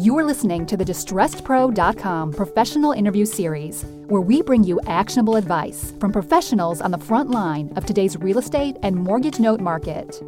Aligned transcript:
You're 0.00 0.24
listening 0.24 0.64
to 0.64 0.78
the 0.78 0.84
DistressedPro.com 0.86 2.32
professional 2.32 2.92
interview 2.92 3.26
series, 3.26 3.84
where 4.06 4.22
we 4.22 4.40
bring 4.40 4.64
you 4.64 4.80
actionable 4.86 5.36
advice 5.36 5.92
from 6.00 6.10
professionals 6.10 6.80
on 6.80 6.90
the 6.90 6.96
front 6.96 7.30
line 7.30 7.70
of 7.76 7.84
today's 7.84 8.16
real 8.16 8.38
estate 8.38 8.78
and 8.82 8.96
mortgage 8.96 9.38
note 9.38 9.60
market. 9.60 10.22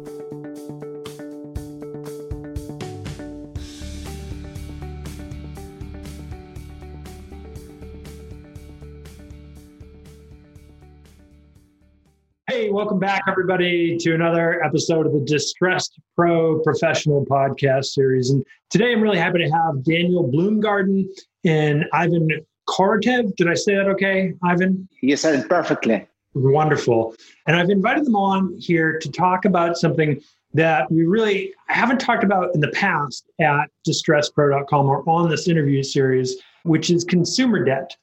Welcome 12.83 12.99
back, 12.99 13.23
everybody, 13.29 13.95
to 13.95 14.13
another 14.13 14.61
episode 14.61 15.05
of 15.05 15.13
the 15.13 15.21
Distressed 15.21 16.01
Pro 16.17 16.59
Professional 16.63 17.25
Podcast 17.25 17.85
Series. 17.85 18.29
And 18.29 18.45
today 18.69 18.91
I'm 18.91 18.99
really 18.99 19.17
happy 19.17 19.39
to 19.39 19.49
have 19.49 19.85
Daniel 19.85 20.29
Bloomgarden 20.29 21.05
and 21.45 21.85
Ivan 21.93 22.27
Korotev. 22.67 23.37
Did 23.37 23.47
I 23.47 23.53
say 23.53 23.75
that 23.75 23.87
okay, 23.87 24.33
Ivan? 24.43 24.89
You 24.99 25.15
said 25.15 25.39
it 25.39 25.47
perfectly. 25.47 26.05
Wonderful. 26.33 27.15
And 27.47 27.55
I've 27.55 27.69
invited 27.69 28.03
them 28.03 28.17
on 28.17 28.53
here 28.59 28.99
to 28.99 29.09
talk 29.09 29.45
about 29.45 29.77
something 29.77 30.21
that 30.53 30.91
we 30.91 31.05
really 31.05 31.53
haven't 31.67 31.99
talked 31.99 32.25
about 32.25 32.53
in 32.53 32.59
the 32.59 32.71
past 32.71 33.29
at 33.39 33.69
distressedpro.com 33.87 34.89
or 34.89 35.09
on 35.09 35.29
this 35.29 35.47
interview 35.47 35.83
series, 35.83 36.35
which 36.63 36.89
is 36.89 37.05
consumer 37.05 37.63
debt. 37.63 37.95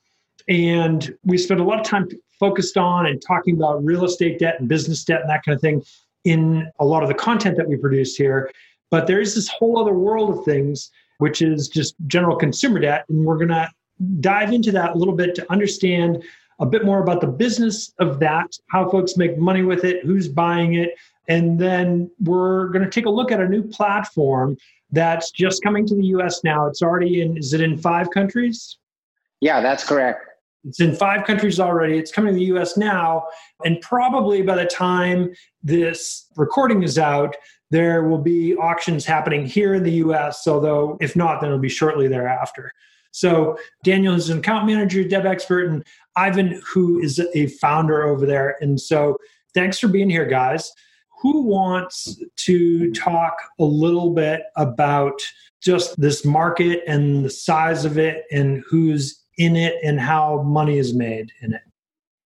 And 0.49 1.15
we 1.23 1.37
spent 1.37 1.60
a 1.60 1.65
lot 1.65 1.79
of 1.80 1.85
time 1.85 2.09
focused 2.41 2.77
on 2.77 3.07
and 3.07 3.23
talking 3.23 3.55
about 3.55 3.85
real 3.85 4.05
estate 4.05 4.39
debt 4.39 4.57
and 4.59 4.69
business 4.69 5.05
debt 5.05 5.21
and 5.21 5.30
that 5.30 5.45
kind 5.45 5.55
of 5.55 5.61
thing 5.61 5.83
in 6.25 6.69
a 6.80 6.85
lot 6.85 7.03
of 7.03 7.09
the 7.09 7.15
content 7.15 7.57
that 7.57 7.69
we 7.69 7.77
produce 7.77 8.16
here. 8.16 8.51
But 8.91 9.07
there 9.07 9.21
is 9.21 9.35
this 9.35 9.49
whole 9.49 9.79
other 9.79 9.93
world 9.93 10.37
of 10.37 10.45
things, 10.45 10.91
which 11.19 11.43
is 11.43 11.69
just 11.69 11.95
general 12.07 12.37
consumer 12.37 12.80
debt. 12.80 13.05
And 13.09 13.25
we're 13.25 13.37
going 13.37 13.49
to 13.49 13.71
dive 14.21 14.52
into 14.52 14.73
that 14.73 14.95
a 14.95 14.99
little 14.99 15.15
bit 15.15 15.35
to 15.37 15.52
understand 15.52 16.24
a 16.59 16.66
bit 16.66 16.85
more 16.85 17.02
about 17.02 17.21
the 17.21 17.27
business 17.27 17.93
of 17.99 18.18
that, 18.21 18.51
how 18.71 18.88
folks 18.91 19.16
make 19.16 19.38
money 19.38 19.63
with 19.63 19.85
it, 19.85 20.05
who's 20.05 20.29
buying 20.29 20.74
it. 20.74 20.95
And 21.29 21.59
then 21.59 22.11
we're 22.21 22.68
going 22.68 22.85
to 22.85 22.91
take 22.91 23.07
a 23.07 23.11
look 23.11 23.30
at 23.30 23.41
a 23.41 23.49
new 23.49 23.63
platform 23.63 24.57
that's 24.91 25.30
just 25.30 25.63
coming 25.63 25.87
to 25.87 25.95
the 25.95 26.07
US 26.07 26.43
now. 26.43 26.66
It's 26.66 26.83
already 26.83 27.23
in, 27.23 27.37
is 27.37 27.55
it 27.55 27.61
in 27.61 27.79
five 27.79 28.11
countries? 28.11 28.79
Yeah, 29.41 29.61
that's 29.61 29.85
correct. 29.85 30.30
It's 30.65 30.80
in 30.80 30.95
five 30.95 31.27
countries 31.27 31.59
already. 31.59 31.99
It's 31.99 32.13
coming 32.13 32.35
to 32.35 32.39
the 32.39 32.47
US 32.57 32.77
now. 32.77 33.25
And 33.65 33.80
probably 33.80 34.43
by 34.43 34.57
the 34.57 34.67
time 34.67 35.33
this 35.63 36.27
recording 36.37 36.83
is 36.83 36.99
out, 36.99 37.35
there 37.71 38.09
will 38.09 38.19
be 38.19 38.55
auctions 38.57 39.05
happening 39.05 39.47
here 39.47 39.75
in 39.75 39.83
the 39.85 39.93
US, 39.93 40.47
although 40.47 40.99
if 41.01 41.17
not, 41.17 41.41
then 41.41 41.51
it'll 41.51 41.61
be 41.61 41.69
shortly 41.69 42.09
thereafter. 42.09 42.73
So 43.13 43.59
Daniel 43.85 44.15
is 44.15 44.30
an 44.30 44.39
account 44.39 44.67
manager, 44.67 45.02
Debexpert, 45.02 45.69
and 45.69 45.85
Ivan, 46.17 46.61
who 46.67 47.01
is 47.01 47.21
a 47.35 47.47
founder 47.47 48.05
over 48.05 48.27
there. 48.27 48.57
And 48.61 48.80
so 48.80 49.17
thanks 49.55 49.79
for 49.79 49.89
being 49.89 50.11
here, 50.11 50.27
guys. 50.27 50.73
Who 51.23 51.43
wants 51.43 52.19
to 52.45 52.93
talk 52.93 53.37
a 53.59 53.65
little 53.65 54.15
bit 54.15 54.43
about 54.57 55.21
just 55.63 56.01
this 56.01 56.24
market 56.24 56.83
and 56.87 57.24
the 57.24 57.30
size 57.30 57.85
of 57.85 57.99
it 57.99 58.24
and 58.33 58.63
who's 58.69 59.23
in 59.41 59.57
it 59.57 59.74
and 59.83 59.99
how 59.99 60.43
money 60.43 60.77
is 60.79 60.93
made 60.93 61.33
in 61.41 61.55
it? 61.55 61.63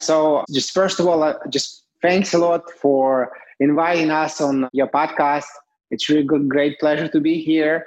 So, 0.01 0.45
just 0.53 0.75
first 0.75 0.99
of 0.99 1.07
all, 1.07 1.23
uh, 1.23 1.35
just 1.49 1.85
thanks 2.03 2.35
a 2.35 2.39
lot 2.39 2.63
for 2.83 3.31
inviting 3.61 4.11
us 4.11 4.41
on 4.41 4.69
your 4.73 4.89
podcast. 4.89 5.47
It's 5.93 6.09
really 6.09 6.25
good, 6.25 6.49
great 6.49 6.79
pleasure 6.81 7.09
to 7.09 7.21
be 7.21 7.41
here. 7.41 7.87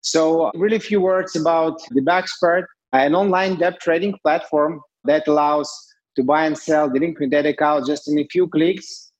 So, 0.00 0.50
really, 0.54 0.78
few 0.78 1.00
words 1.00 1.36
about 1.36 1.80
the 1.90 2.00
Debexpert, 2.00 2.64
an 2.92 3.14
online 3.14 3.56
debt 3.58 3.80
trading 3.80 4.18
platform 4.22 4.80
that 5.04 5.28
allows 5.28 5.70
to 6.16 6.22
buy 6.22 6.46
and 6.46 6.56
sell 6.56 6.88
delinquent 6.88 7.32
debt 7.32 7.46
accounts 7.46 7.86
just 7.86 8.08
in 8.08 8.18
a 8.18 8.26
few 8.26 8.48
clicks. 8.48 9.12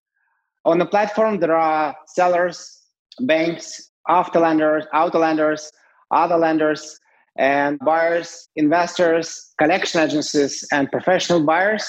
On 0.65 0.78
the 0.78 0.87
platform, 0.87 1.41
there 1.41 1.55
are 1.55 1.94
sellers, 2.06 2.81
banks, 3.21 3.91
auto 4.09 4.41
lenders, 4.41 4.87
other 6.11 6.38
lenders, 6.38 6.99
and 7.37 7.78
buyers, 7.81 8.49
investors, 8.56 9.53
collection 9.59 10.00
agencies, 10.00 10.67
and 10.72 10.91
professional 10.91 11.45
buyers. 11.45 11.87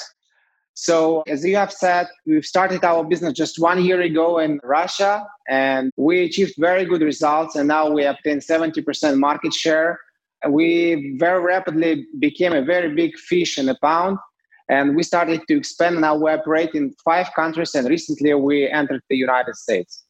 So, 0.78 1.24
as 1.28 1.46
you 1.46 1.56
have 1.56 1.72
said, 1.72 2.08
we've 2.26 2.46
started 2.46 2.84
our 2.84 3.06
business 3.06 3.32
just 3.34 3.60
one 3.60 3.84
year 3.84 4.02
ago 4.02 4.40
in 4.40 4.60
Russia, 4.62 5.26
and 5.48 5.90
we 5.96 6.26
achieved 6.26 6.56
very 6.58 6.84
good 6.84 7.02
results. 7.02 7.56
And 7.56 7.70
now 7.70 7.90
we 7.90 8.04
obtained 8.04 8.42
70% 8.42 9.18
market 9.18 9.54
share. 9.54 9.98
We 10.50 11.16
very 11.18 11.42
rapidly 11.42 12.06
became 12.20 12.52
a 12.52 12.62
very 12.62 12.94
big 12.94 13.18
fish 13.18 13.58
in 13.58 13.70
a 13.70 13.78
pound, 13.82 14.18
and 14.68 14.98
we 14.98 15.04
started 15.04 15.42
to 15.48 15.58
expand. 15.58 16.02
Now 16.02 16.18
we 16.18 16.30
operate 16.30 16.72
in 16.74 16.94
five 17.06 17.28
countries, 17.36 17.74
and 17.74 17.88
recently 17.88 18.34
we 18.34 18.70
entered 18.70 19.02
the 19.10 19.16
United 19.16 19.56
States. 19.56 20.04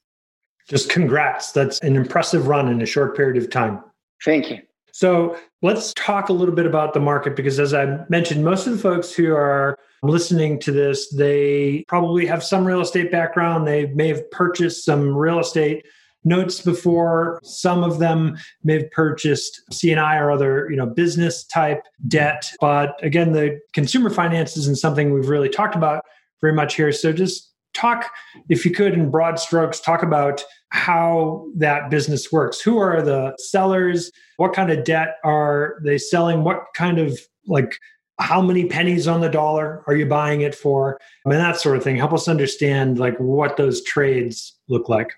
Just 0.67 0.89
congrats! 0.89 1.51
That's 1.51 1.77
an 1.81 1.95
impressive 1.95 2.47
run 2.47 2.69
in 2.69 2.81
a 2.81 2.87
short 2.87 3.15
period 3.15 3.37
of 3.37 3.51
time. 3.51 3.83
Thank 4.23 4.49
you. 4.49 4.57
So 4.95 5.35
let's 5.61 5.93
talk 5.95 6.29
a 6.29 6.33
little 6.33 6.55
bit 6.55 6.65
about 6.65 6.93
the 6.93 7.01
market 7.01 7.35
because, 7.35 7.59
as 7.59 7.73
I 7.73 7.99
mentioned, 8.07 8.45
most 8.45 8.65
of 8.65 8.71
the 8.71 8.79
folks 8.79 9.11
who 9.11 9.35
are 9.35 9.77
listening 10.03 10.57
to 10.61 10.71
this, 10.71 11.09
they 11.09 11.83
probably 11.89 12.25
have 12.27 12.41
some 12.41 12.63
real 12.63 12.79
estate 12.79 13.11
background. 13.11 13.67
They 13.67 13.87
may 13.87 14.07
have 14.07 14.31
purchased 14.31 14.85
some 14.85 15.13
real 15.13 15.39
estate 15.39 15.85
notes 16.23 16.61
before. 16.61 17.41
Some 17.43 17.83
of 17.83 17.99
them 17.99 18.37
may 18.63 18.83
have 18.83 18.91
purchased 18.91 19.63
CNI 19.69 20.17
or 20.21 20.31
other, 20.31 20.69
you 20.71 20.77
know, 20.77 20.85
business 20.85 21.43
type 21.43 21.83
debt. 22.07 22.49
But 22.61 22.97
again, 23.03 23.33
the 23.33 23.59
consumer 23.73 24.09
finance 24.09 24.55
isn't 24.55 24.77
something 24.77 25.11
we've 25.11 25.27
really 25.27 25.49
talked 25.49 25.75
about 25.75 26.05
very 26.39 26.53
much 26.53 26.75
here. 26.75 26.93
So 26.93 27.11
just 27.11 27.53
talk, 27.75 28.09
if 28.49 28.65
you 28.65 28.71
could, 28.71 28.93
in 28.93 29.11
broad 29.11 29.39
strokes, 29.39 29.79
talk 29.79 30.01
about 30.01 30.43
how 30.69 31.45
that 31.55 31.89
business 31.89 32.31
works. 32.31 32.59
Who 32.61 32.77
are 32.77 33.01
the 33.01 33.35
sellers? 33.37 34.11
What 34.37 34.53
kind 34.53 34.71
of 34.71 34.83
debt 34.83 35.17
are 35.23 35.75
they 35.83 35.97
selling? 35.97 36.43
What 36.43 36.63
kind 36.75 36.99
of 36.99 37.19
like 37.47 37.77
how 38.19 38.41
many 38.41 38.65
pennies 38.65 39.07
on 39.07 39.21
the 39.21 39.29
dollar 39.29 39.83
are 39.87 39.95
you 39.95 40.05
buying 40.05 40.41
it 40.41 40.55
for? 40.55 40.99
I 41.25 41.29
mean, 41.29 41.39
that 41.39 41.59
sort 41.59 41.77
of 41.77 41.83
thing. 41.83 41.97
Help 41.97 42.13
us 42.13 42.27
understand 42.27 42.97
like 42.97 43.17
what 43.19 43.57
those 43.57 43.83
trades 43.83 44.57
look 44.69 44.89
like. 44.89 45.11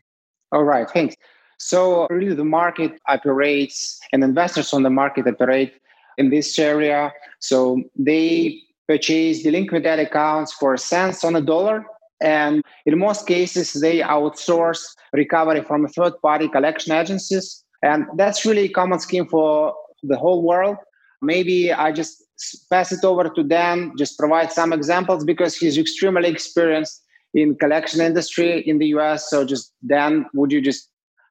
All 0.51 0.63
right, 0.63 0.89
thanks. 0.89 1.15
So 1.59 2.07
really 2.09 2.35
the 2.35 2.45
market 2.45 2.99
operates 3.07 3.99
and 4.13 4.23
investors 4.23 4.73
on 4.73 4.83
the 4.83 4.89
market 4.89 5.27
operate 5.27 5.73
in 6.17 6.29
this 6.29 6.57
area. 6.57 7.11
So 7.39 7.83
they 7.95 8.61
purchase 8.87 9.43
delinquent 9.43 9.83
debt 9.83 9.99
accounts 9.99 10.53
for 10.53 10.77
cents 10.77 11.23
on 11.23 11.35
a 11.35 11.41
dollar 11.41 11.85
and 12.21 12.63
in 12.85 12.97
most 12.97 13.27
cases, 13.27 13.73
they 13.73 13.99
outsource 13.99 14.83
recovery 15.13 15.63
from 15.63 15.87
third 15.87 16.13
party 16.21 16.47
collection 16.47 16.93
agencies. 16.93 17.63
And 17.83 18.05
that's 18.15 18.45
really 18.45 18.65
a 18.65 18.69
common 18.69 18.99
scheme 18.99 19.27
for 19.27 19.75
the 20.03 20.17
whole 20.17 20.43
world. 20.43 20.77
Maybe 21.21 21.71
I 21.71 21.91
just 21.91 22.23
pass 22.71 22.91
it 22.91 23.03
over 23.03 23.29
to 23.29 23.43
Dan, 23.43 23.93
just 23.97 24.17
provide 24.17 24.51
some 24.51 24.73
examples 24.73 25.23
because 25.23 25.55
he's 25.55 25.77
extremely 25.77 26.29
experienced 26.29 27.03
in 27.33 27.55
collection 27.55 28.01
industry 28.01 28.67
in 28.67 28.79
the 28.79 28.87
US. 28.97 29.29
So 29.29 29.45
just 29.45 29.73
Dan, 29.85 30.25
would 30.33 30.51
you 30.51 30.61
just 30.61 30.89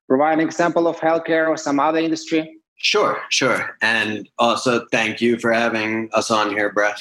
provide 0.09 0.35
an 0.35 0.41
example 0.41 0.87
of 0.87 0.97
healthcare 0.99 1.49
or 1.49 1.57
some 1.57 1.81
other 1.81 1.99
industry? 1.99 2.53
Sure, 2.79 3.19
sure. 3.31 3.77
And 3.83 4.29
also 4.39 4.87
thank 4.93 5.21
you 5.21 5.39
for 5.39 5.53
having 5.53 6.11
us 6.13 6.31
on 6.31 6.51
here, 6.51 6.73
Breck. 6.73 6.99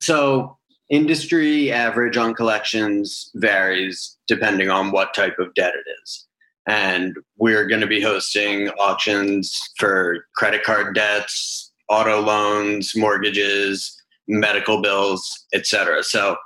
So 0.00 0.58
industry 0.92 1.72
average 1.72 2.18
on 2.18 2.34
collections 2.34 3.30
varies 3.34 4.18
depending 4.28 4.68
on 4.68 4.92
what 4.92 5.14
type 5.14 5.38
of 5.38 5.52
debt 5.54 5.72
it 5.74 5.90
is. 6.02 6.26
And 6.68 7.16
we're 7.38 7.66
going 7.66 7.80
to 7.80 7.86
be 7.86 8.00
hosting 8.00 8.68
auctions 8.78 9.58
for 9.78 10.26
credit 10.36 10.62
card 10.62 10.94
debts, 10.94 11.72
auto 11.88 12.20
loans, 12.20 12.92
mortgages, 12.94 14.00
medical 14.28 14.82
bills, 14.82 15.46
etc. 15.54 16.04
So 16.04 16.36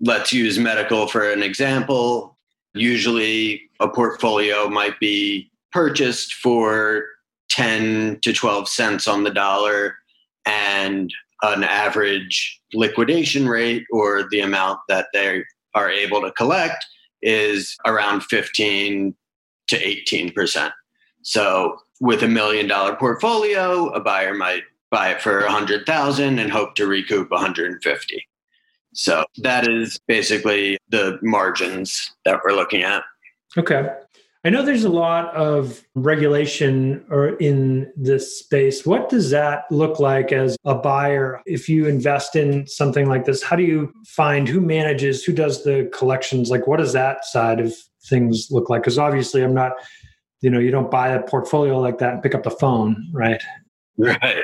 let's 0.00 0.32
use 0.32 0.58
medical 0.58 1.06
for 1.06 1.30
an 1.30 1.42
example. 1.42 2.36
Usually 2.74 3.62
a 3.80 3.88
portfolio 3.88 4.68
might 4.68 4.98
be 4.98 5.50
purchased 5.70 6.34
for 6.34 7.04
10 7.50 8.18
to 8.22 8.32
12 8.32 8.68
cents 8.68 9.06
on 9.06 9.22
the 9.22 9.30
dollar 9.30 9.94
and 10.44 11.12
an 11.42 11.64
average 11.64 12.60
liquidation 12.72 13.48
rate 13.48 13.84
or 13.90 14.28
the 14.30 14.40
amount 14.40 14.78
that 14.88 15.08
they 15.12 15.42
are 15.74 15.90
able 15.90 16.20
to 16.22 16.30
collect 16.32 16.84
is 17.20 17.76
around 17.86 18.22
15 18.24 19.14
to 19.68 19.76
18%. 19.78 20.70
So 21.22 21.76
with 22.00 22.22
a 22.22 22.28
million 22.28 22.66
dollar 22.66 22.96
portfolio, 22.96 23.88
a 23.88 24.00
buyer 24.00 24.34
might 24.34 24.62
buy 24.90 25.10
it 25.10 25.22
for 25.22 25.40
100,000 25.40 26.38
and 26.38 26.50
hope 26.50 26.74
to 26.74 26.86
recoup 26.86 27.30
150. 27.30 28.28
So 28.94 29.24
that 29.38 29.68
is 29.68 29.98
basically 30.06 30.78
the 30.90 31.18
margins 31.22 32.12
that 32.24 32.40
we're 32.44 32.54
looking 32.54 32.82
at. 32.82 33.02
Okay. 33.56 33.88
I 34.44 34.50
know 34.50 34.64
there's 34.64 34.84
a 34.84 34.88
lot 34.88 35.32
of 35.36 35.84
regulation 35.94 37.04
or 37.10 37.36
in 37.36 37.92
this 37.96 38.40
space. 38.40 38.84
What 38.84 39.08
does 39.08 39.30
that 39.30 39.64
look 39.70 40.00
like 40.00 40.32
as 40.32 40.56
a 40.64 40.74
buyer? 40.74 41.40
If 41.46 41.68
you 41.68 41.86
invest 41.86 42.34
in 42.34 42.66
something 42.66 43.08
like 43.08 43.24
this, 43.24 43.40
how 43.40 43.54
do 43.54 43.62
you 43.62 43.92
find 44.04 44.48
who 44.48 44.60
manages, 44.60 45.22
who 45.22 45.32
does 45.32 45.62
the 45.62 45.88
collections? 45.94 46.50
Like, 46.50 46.66
what 46.66 46.78
does 46.78 46.92
that 46.92 47.24
side 47.24 47.60
of 47.60 47.72
things 48.06 48.48
look 48.50 48.68
like? 48.68 48.82
Because 48.82 48.98
obviously, 48.98 49.44
I'm 49.44 49.54
not, 49.54 49.72
you 50.40 50.50
know, 50.50 50.58
you 50.58 50.72
don't 50.72 50.90
buy 50.90 51.10
a 51.10 51.22
portfolio 51.22 51.78
like 51.78 51.98
that 51.98 52.14
and 52.14 52.22
pick 52.22 52.34
up 52.34 52.42
the 52.42 52.50
phone, 52.50 52.96
right? 53.12 53.40
Right. 53.96 54.42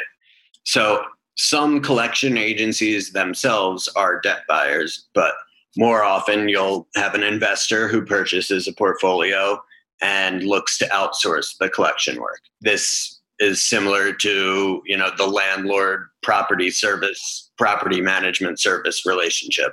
So 0.62 1.02
some 1.34 1.80
collection 1.82 2.38
agencies 2.38 3.12
themselves 3.12 3.88
are 3.96 4.20
debt 4.20 4.42
buyers, 4.46 5.08
but 5.12 5.34
more 5.76 6.04
often 6.04 6.48
you'll 6.48 6.86
have 6.94 7.14
an 7.14 7.24
investor 7.24 7.88
who 7.88 8.04
purchases 8.04 8.68
a 8.68 8.72
portfolio 8.72 9.60
and 10.00 10.42
looks 10.44 10.78
to 10.78 10.86
outsource 10.86 11.56
the 11.58 11.68
collection 11.68 12.20
work. 12.20 12.40
This 12.60 13.20
is 13.38 13.62
similar 13.62 14.12
to, 14.12 14.82
you 14.84 14.96
know, 14.96 15.10
the 15.16 15.26
landlord 15.26 16.06
property 16.22 16.70
service, 16.70 17.50
property 17.56 18.00
management 18.00 18.60
service 18.60 19.06
relationship. 19.06 19.72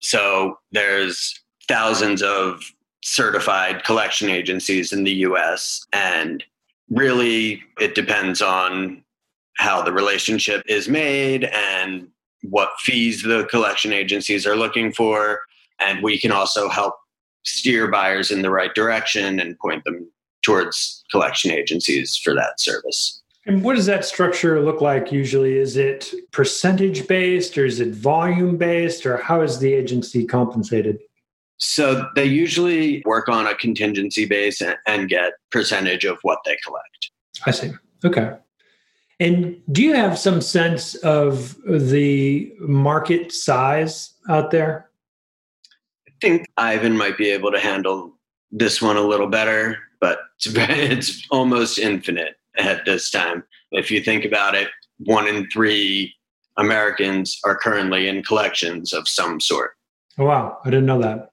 So 0.00 0.58
there's 0.72 1.40
thousands 1.68 2.22
of 2.22 2.62
certified 3.02 3.84
collection 3.84 4.28
agencies 4.28 4.92
in 4.92 5.04
the 5.04 5.12
US 5.12 5.86
and 5.92 6.44
really 6.90 7.62
it 7.80 7.94
depends 7.94 8.42
on 8.42 9.02
how 9.56 9.82
the 9.82 9.92
relationship 9.92 10.62
is 10.66 10.88
made 10.88 11.44
and 11.44 12.08
what 12.42 12.70
fees 12.80 13.22
the 13.22 13.46
collection 13.50 13.92
agencies 13.92 14.46
are 14.46 14.56
looking 14.56 14.92
for 14.92 15.40
and 15.78 16.02
we 16.02 16.18
can 16.18 16.32
also 16.32 16.68
help 16.68 16.94
steer 17.44 17.88
buyers 17.88 18.30
in 18.30 18.42
the 18.42 18.50
right 18.50 18.74
direction 18.74 19.40
and 19.40 19.58
point 19.58 19.84
them 19.84 20.10
towards 20.42 21.04
collection 21.10 21.50
agencies 21.50 22.16
for 22.16 22.34
that 22.34 22.60
service. 22.60 23.22
And 23.46 23.64
what 23.64 23.74
does 23.76 23.86
that 23.86 24.04
structure 24.04 24.60
look 24.62 24.80
like 24.80 25.10
usually? 25.10 25.58
Is 25.58 25.76
it 25.76 26.12
percentage 26.30 27.08
based 27.08 27.56
or 27.56 27.64
is 27.64 27.80
it 27.80 27.94
volume 27.94 28.58
based 28.58 29.06
or 29.06 29.16
how 29.16 29.40
is 29.40 29.58
the 29.58 29.72
agency 29.72 30.26
compensated? 30.26 30.98
So 31.56 32.08
they 32.14 32.24
usually 32.24 33.02
work 33.04 33.28
on 33.28 33.46
a 33.46 33.54
contingency 33.54 34.24
base 34.26 34.62
and, 34.86 35.08
get 35.08 35.32
percentage 35.50 36.04
of 36.04 36.18
what 36.22 36.38
they 36.44 36.56
collect. 36.64 37.10
I 37.46 37.50
see. 37.50 37.72
Okay. 38.04 38.34
And 39.18 39.60
do 39.70 39.82
you 39.82 39.94
have 39.94 40.18
some 40.18 40.40
sense 40.40 40.94
of 40.96 41.56
the 41.66 42.52
market 42.60 43.32
size 43.32 44.14
out 44.28 44.50
there? 44.50 44.89
Think 46.20 46.46
Ivan 46.56 46.96
might 46.96 47.18
be 47.18 47.30
able 47.30 47.50
to 47.52 47.58
handle 47.58 48.12
this 48.50 48.82
one 48.82 48.96
a 48.96 49.02
little 49.02 49.28
better, 49.28 49.78
but 50.00 50.18
it's, 50.38 50.46
it's 50.54 51.26
almost 51.30 51.78
infinite 51.78 52.36
at 52.58 52.84
this 52.84 53.10
time. 53.10 53.44
If 53.72 53.90
you 53.90 54.02
think 54.02 54.24
about 54.24 54.54
it, 54.54 54.68
one 54.98 55.26
in 55.26 55.48
three 55.50 56.14
Americans 56.56 57.38
are 57.44 57.56
currently 57.56 58.08
in 58.08 58.22
collections 58.22 58.92
of 58.92 59.08
some 59.08 59.40
sort. 59.40 59.72
Oh, 60.18 60.26
wow. 60.26 60.58
I 60.64 60.70
didn't 60.70 60.86
know 60.86 61.00
that. 61.00 61.30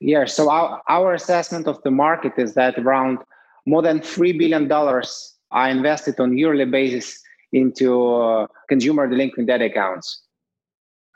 Yeah. 0.00 0.26
So 0.26 0.50
our, 0.50 0.82
our 0.88 1.14
assessment 1.14 1.66
of 1.66 1.82
the 1.82 1.90
market 1.90 2.32
is 2.36 2.54
that 2.54 2.78
around 2.78 3.18
more 3.66 3.80
than 3.80 4.00
$3 4.00 4.38
billion 4.38 4.70
are 4.70 5.68
invested 5.70 6.20
on 6.20 6.36
yearly 6.36 6.66
basis 6.66 7.18
into 7.52 8.14
uh, 8.14 8.46
consumer 8.68 9.08
delinquent 9.08 9.48
debt 9.48 9.62
accounts. 9.62 10.22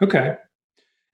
Okay. 0.00 0.37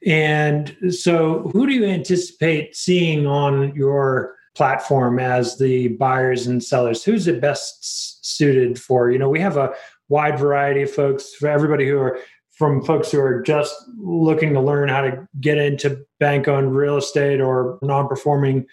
And 0.07 0.77
so, 0.91 1.51
who 1.53 1.67
do 1.67 1.73
you 1.73 1.87
anticipate 1.87 2.77
seeing 2.77 3.27
on 3.27 3.75
your 3.75 4.35
platform 4.55 5.19
as 5.19 5.59
the 5.59 5.89
buyers 5.89 6.47
and 6.47 6.63
sellers? 6.63 7.03
Who's 7.03 7.27
it 7.27 7.41
best 7.41 8.27
suited 8.37 8.79
for? 8.79 9.11
You 9.11 9.19
know, 9.19 9.29
we 9.29 9.41
have 9.41 9.57
a 9.57 9.73
wide 10.09 10.39
variety 10.39 10.83
of 10.83 10.91
folks 10.91 11.35
for 11.35 11.49
everybody 11.49 11.89
who 11.89 11.99
are 11.99 12.19
from 12.51 12.85
folks 12.85 13.11
who 13.11 13.21
are 13.21 13.43
just 13.43 13.75
looking 13.99 14.53
to 14.55 14.61
learn 14.61 14.89
how 14.89 15.01
to 15.01 15.27
get 15.41 15.59
into 15.59 16.05
bank 16.21 16.47
owned 16.47 16.77
real 16.77 16.97
estate 16.97 17.41
or 17.41 17.79
non 17.83 18.07
performing 18.07 18.67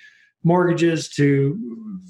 mortgages 0.44 1.10
to 1.10 1.57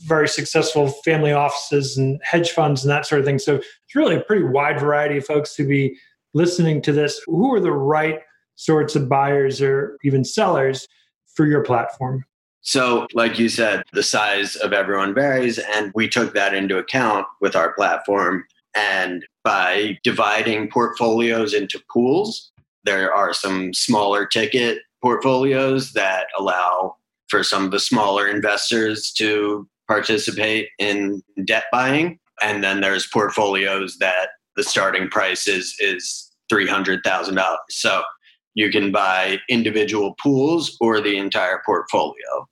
very 0.05 0.27
successful 0.27 0.87
family 1.05 1.31
offices 1.31 1.97
and 1.97 2.19
hedge 2.23 2.51
funds 2.51 2.83
and 2.83 2.91
that 2.91 3.05
sort 3.05 3.19
of 3.19 3.25
thing. 3.25 3.39
So 3.39 3.55
it's 3.55 3.95
really 3.95 4.15
a 4.15 4.21
pretty 4.21 4.43
wide 4.43 4.79
variety 4.79 5.17
of 5.17 5.25
folks 5.25 5.55
to 5.55 5.67
be 5.67 5.97
listening 6.33 6.81
to 6.83 6.91
this. 6.91 7.21
Who 7.27 7.53
are 7.53 7.59
the 7.59 7.71
right 7.71 8.19
sorts 8.61 8.95
of 8.95 9.09
buyers 9.09 9.59
or 9.59 9.97
even 10.03 10.23
sellers 10.23 10.87
for 11.33 11.47
your 11.47 11.63
platform? 11.63 12.23
So, 12.61 13.07
like 13.13 13.39
you 13.39 13.49
said, 13.49 13.83
the 13.91 14.03
size 14.03 14.55
of 14.57 14.71
everyone 14.71 15.15
varies, 15.15 15.57
and 15.57 15.91
we 15.95 16.07
took 16.07 16.35
that 16.35 16.53
into 16.53 16.77
account 16.77 17.25
with 17.41 17.55
our 17.55 17.73
platform. 17.73 18.45
And 18.75 19.25
by 19.43 19.97
dividing 20.03 20.69
portfolios 20.69 21.55
into 21.55 21.81
pools, 21.91 22.51
there 22.83 23.11
are 23.11 23.33
some 23.33 23.73
smaller 23.73 24.27
ticket 24.27 24.79
portfolios 25.01 25.93
that 25.93 26.27
allow 26.37 26.95
for 27.29 27.43
some 27.43 27.65
of 27.65 27.71
the 27.71 27.79
smaller 27.79 28.27
investors 28.27 29.11
to 29.13 29.67
participate 29.87 30.69
in 30.77 31.23
debt 31.45 31.63
buying. 31.71 32.19
And 32.43 32.63
then 32.63 32.81
there's 32.81 33.07
portfolios 33.07 33.97
that 33.97 34.29
the 34.55 34.63
starting 34.63 35.09
price 35.09 35.47
is, 35.47 35.75
is 35.79 36.31
$300,000. 36.51 37.55
So 37.69 38.03
you 38.53 38.69
can 38.69 38.91
buy 38.91 39.39
individual 39.49 40.15
pools 40.21 40.77
or 40.81 41.01
the 41.01 41.17
entire 41.17 41.61
portfolio. 41.65 42.47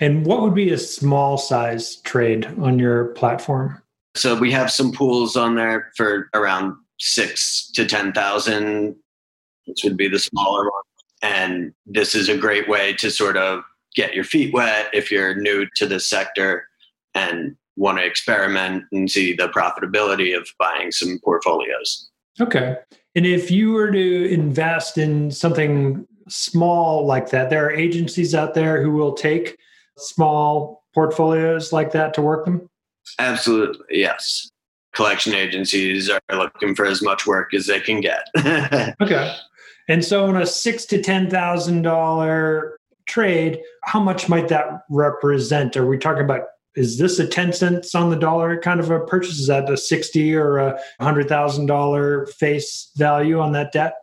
And 0.00 0.26
what 0.26 0.42
would 0.42 0.54
be 0.54 0.70
a 0.70 0.78
small 0.78 1.38
size 1.38 1.96
trade 2.02 2.46
on 2.60 2.78
your 2.78 3.06
platform? 3.08 3.82
So 4.14 4.34
we 4.38 4.50
have 4.52 4.70
some 4.70 4.92
pools 4.92 5.36
on 5.36 5.56
there 5.56 5.90
for 5.96 6.28
around 6.34 6.74
six 6.98 7.70
to 7.72 7.86
10,000, 7.86 8.96
which 9.66 9.80
would 9.84 9.96
be 9.96 10.08
the 10.08 10.18
smaller 10.18 10.64
one. 10.64 10.82
And 11.22 11.72
this 11.86 12.14
is 12.14 12.28
a 12.28 12.36
great 12.36 12.68
way 12.68 12.94
to 12.94 13.10
sort 13.10 13.36
of 13.36 13.62
get 13.94 14.14
your 14.14 14.24
feet 14.24 14.52
wet 14.52 14.88
if 14.92 15.10
you're 15.10 15.34
new 15.34 15.66
to 15.76 15.86
this 15.86 16.06
sector 16.06 16.66
and 17.14 17.56
want 17.76 17.98
to 17.98 18.04
experiment 18.04 18.84
and 18.92 19.10
see 19.10 19.34
the 19.34 19.48
profitability 19.48 20.36
of 20.36 20.48
buying 20.58 20.90
some 20.90 21.18
portfolios. 21.24 22.10
Okay. 22.40 22.76
And 23.16 23.26
if 23.26 23.50
you 23.50 23.72
were 23.72 23.90
to 23.90 24.30
invest 24.30 24.98
in 24.98 25.30
something 25.30 26.06
small 26.28 27.06
like 27.06 27.30
that, 27.30 27.48
there 27.48 27.66
are 27.66 27.70
agencies 27.70 28.34
out 28.34 28.52
there 28.52 28.82
who 28.82 28.92
will 28.92 29.14
take 29.14 29.56
small 29.96 30.84
portfolios 30.94 31.72
like 31.72 31.92
that 31.92 32.12
to 32.14 32.22
work 32.22 32.44
them? 32.44 32.68
Absolutely, 33.18 33.86
yes. 33.90 34.50
Collection 34.94 35.34
agencies 35.34 36.10
are 36.10 36.20
looking 36.32 36.74
for 36.74 36.84
as 36.84 37.02
much 37.02 37.26
work 37.26 37.54
as 37.54 37.66
they 37.66 37.80
can 37.80 38.00
get. 38.00 38.26
okay. 39.00 39.34
And 39.88 40.04
so 40.04 40.28
in 40.28 40.36
a 40.36 40.46
six 40.46 40.84
to 40.86 41.00
ten 41.00 41.30
thousand 41.30 41.82
dollar 41.82 42.78
trade, 43.06 43.60
how 43.84 44.00
much 44.00 44.28
might 44.28 44.48
that 44.48 44.82
represent? 44.90 45.76
Are 45.76 45.86
we 45.86 45.96
talking 45.96 46.24
about 46.24 46.42
is 46.76 46.98
this 46.98 47.18
a 47.18 47.26
10 47.26 47.52
cents 47.52 47.94
on 47.94 48.10
the 48.10 48.16
dollar 48.16 48.58
kind 48.60 48.80
of 48.80 48.90
a 48.90 49.00
purchase? 49.00 49.38
Is 49.38 49.46
that 49.46 49.68
a 49.70 49.76
60 49.76 50.34
or 50.34 50.58
a 50.58 50.80
$100,000 51.00 52.28
face 52.34 52.90
value 52.96 53.40
on 53.40 53.52
that 53.52 53.72
debt? 53.72 53.94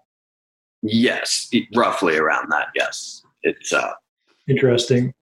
Yes, 0.82 1.50
roughly 1.76 2.18
around 2.18 2.52
that. 2.52 2.68
Yes. 2.76 3.22
It's 3.44 3.72
uh 3.72 3.94
interesting. 4.48 5.14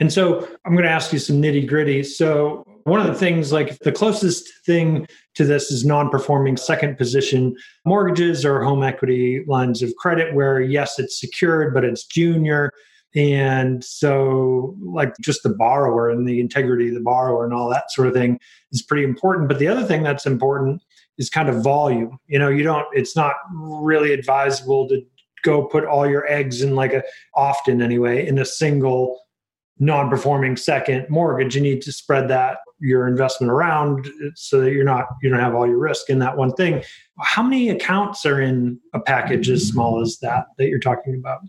And 0.00 0.12
so 0.12 0.48
I'm 0.64 0.72
going 0.72 0.84
to 0.84 0.90
ask 0.90 1.12
you 1.12 1.18
some 1.18 1.40
nitty 1.40 1.68
gritty. 1.68 2.02
So 2.02 2.64
one 2.84 3.00
of 3.00 3.06
the 3.06 3.14
things 3.14 3.52
like 3.52 3.78
the 3.80 3.92
closest 3.92 4.48
thing 4.64 5.06
to 5.34 5.44
this 5.44 5.70
is 5.70 5.84
non-performing 5.84 6.56
second 6.56 6.96
position 6.96 7.56
mortgages 7.84 8.44
or 8.44 8.62
home 8.62 8.82
equity 8.82 9.44
lines 9.46 9.82
of 9.82 9.94
credit 9.96 10.34
where 10.34 10.60
yes 10.60 10.98
it's 10.98 11.18
secured 11.18 11.74
but 11.74 11.84
it's 11.84 12.04
junior 12.04 12.70
and 13.14 13.84
so, 13.84 14.76
like, 14.82 15.14
just 15.20 15.44
the 15.44 15.54
borrower 15.54 16.10
and 16.10 16.26
the 16.26 16.40
integrity 16.40 16.88
of 16.88 16.94
the 16.94 17.00
borrower 17.00 17.44
and 17.44 17.54
all 17.54 17.68
that 17.70 17.92
sort 17.92 18.08
of 18.08 18.14
thing 18.14 18.40
is 18.72 18.82
pretty 18.82 19.04
important. 19.04 19.48
But 19.48 19.60
the 19.60 19.68
other 19.68 19.84
thing 19.84 20.02
that's 20.02 20.26
important 20.26 20.82
is 21.16 21.30
kind 21.30 21.48
of 21.48 21.62
volume. 21.62 22.18
You 22.26 22.40
know, 22.40 22.48
you 22.48 22.64
don't, 22.64 22.86
it's 22.92 23.14
not 23.14 23.34
really 23.52 24.12
advisable 24.12 24.88
to 24.88 25.00
go 25.44 25.64
put 25.64 25.84
all 25.84 26.08
your 26.08 26.26
eggs 26.26 26.60
in, 26.60 26.74
like, 26.74 26.92
a, 26.92 27.04
often 27.36 27.80
anyway, 27.80 28.26
in 28.26 28.36
a 28.38 28.44
single 28.44 29.20
non 29.78 30.10
performing 30.10 30.56
second 30.56 31.06
mortgage. 31.08 31.54
You 31.54 31.60
need 31.60 31.82
to 31.82 31.92
spread 31.92 32.28
that, 32.30 32.58
your 32.80 33.06
investment 33.06 33.52
around 33.52 34.08
so 34.34 34.60
that 34.60 34.72
you're 34.72 34.84
not, 34.84 35.06
you 35.22 35.30
don't 35.30 35.38
have 35.38 35.54
all 35.54 35.68
your 35.68 35.78
risk 35.78 36.10
in 36.10 36.18
that 36.18 36.36
one 36.36 36.52
thing. 36.54 36.82
How 37.20 37.44
many 37.44 37.70
accounts 37.70 38.26
are 38.26 38.40
in 38.40 38.80
a 38.92 38.98
package 38.98 39.48
as 39.50 39.68
small 39.68 40.00
as 40.00 40.18
that 40.20 40.46
that 40.58 40.68
you're 40.68 40.80
talking 40.80 41.14
about? 41.14 41.40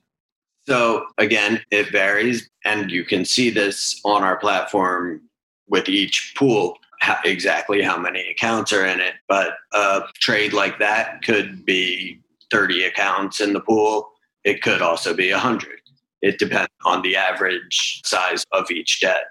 So 0.68 1.06
again, 1.18 1.62
it 1.72 1.92
varies, 1.92 2.50
and 2.64 2.92
you 2.92 3.06
can 3.06 3.26
see 3.26 3.50
this 3.50 4.02
on 4.04 4.24
our 4.24 4.38
platform 4.38 5.22
with 5.68 5.90
each 5.90 6.34
pool 6.38 6.78
how, 7.00 7.18
exactly 7.24 7.82
how 7.82 7.98
many 7.98 8.28
accounts 8.30 8.74
are 8.74 8.86
in 8.86 9.00
it. 9.00 9.14
But 9.28 9.54
a 9.74 10.04
trade 10.16 10.54
like 10.54 10.80
that 10.80 11.24
could 11.24 11.66
be 11.66 12.20
30 12.52 12.86
accounts 12.86 13.42
in 13.42 13.54
the 13.54 13.60
pool. 13.60 14.12
It 14.44 14.62
could 14.62 14.82
also 14.82 15.14
be 15.14 15.32
100. 15.32 15.82
It 16.22 16.40
depends 16.40 16.72
on 16.86 17.02
the 17.04 17.16
average 17.16 18.02
size 18.04 18.44
of 18.52 18.72
each 18.72 19.02
debt. 19.02 19.26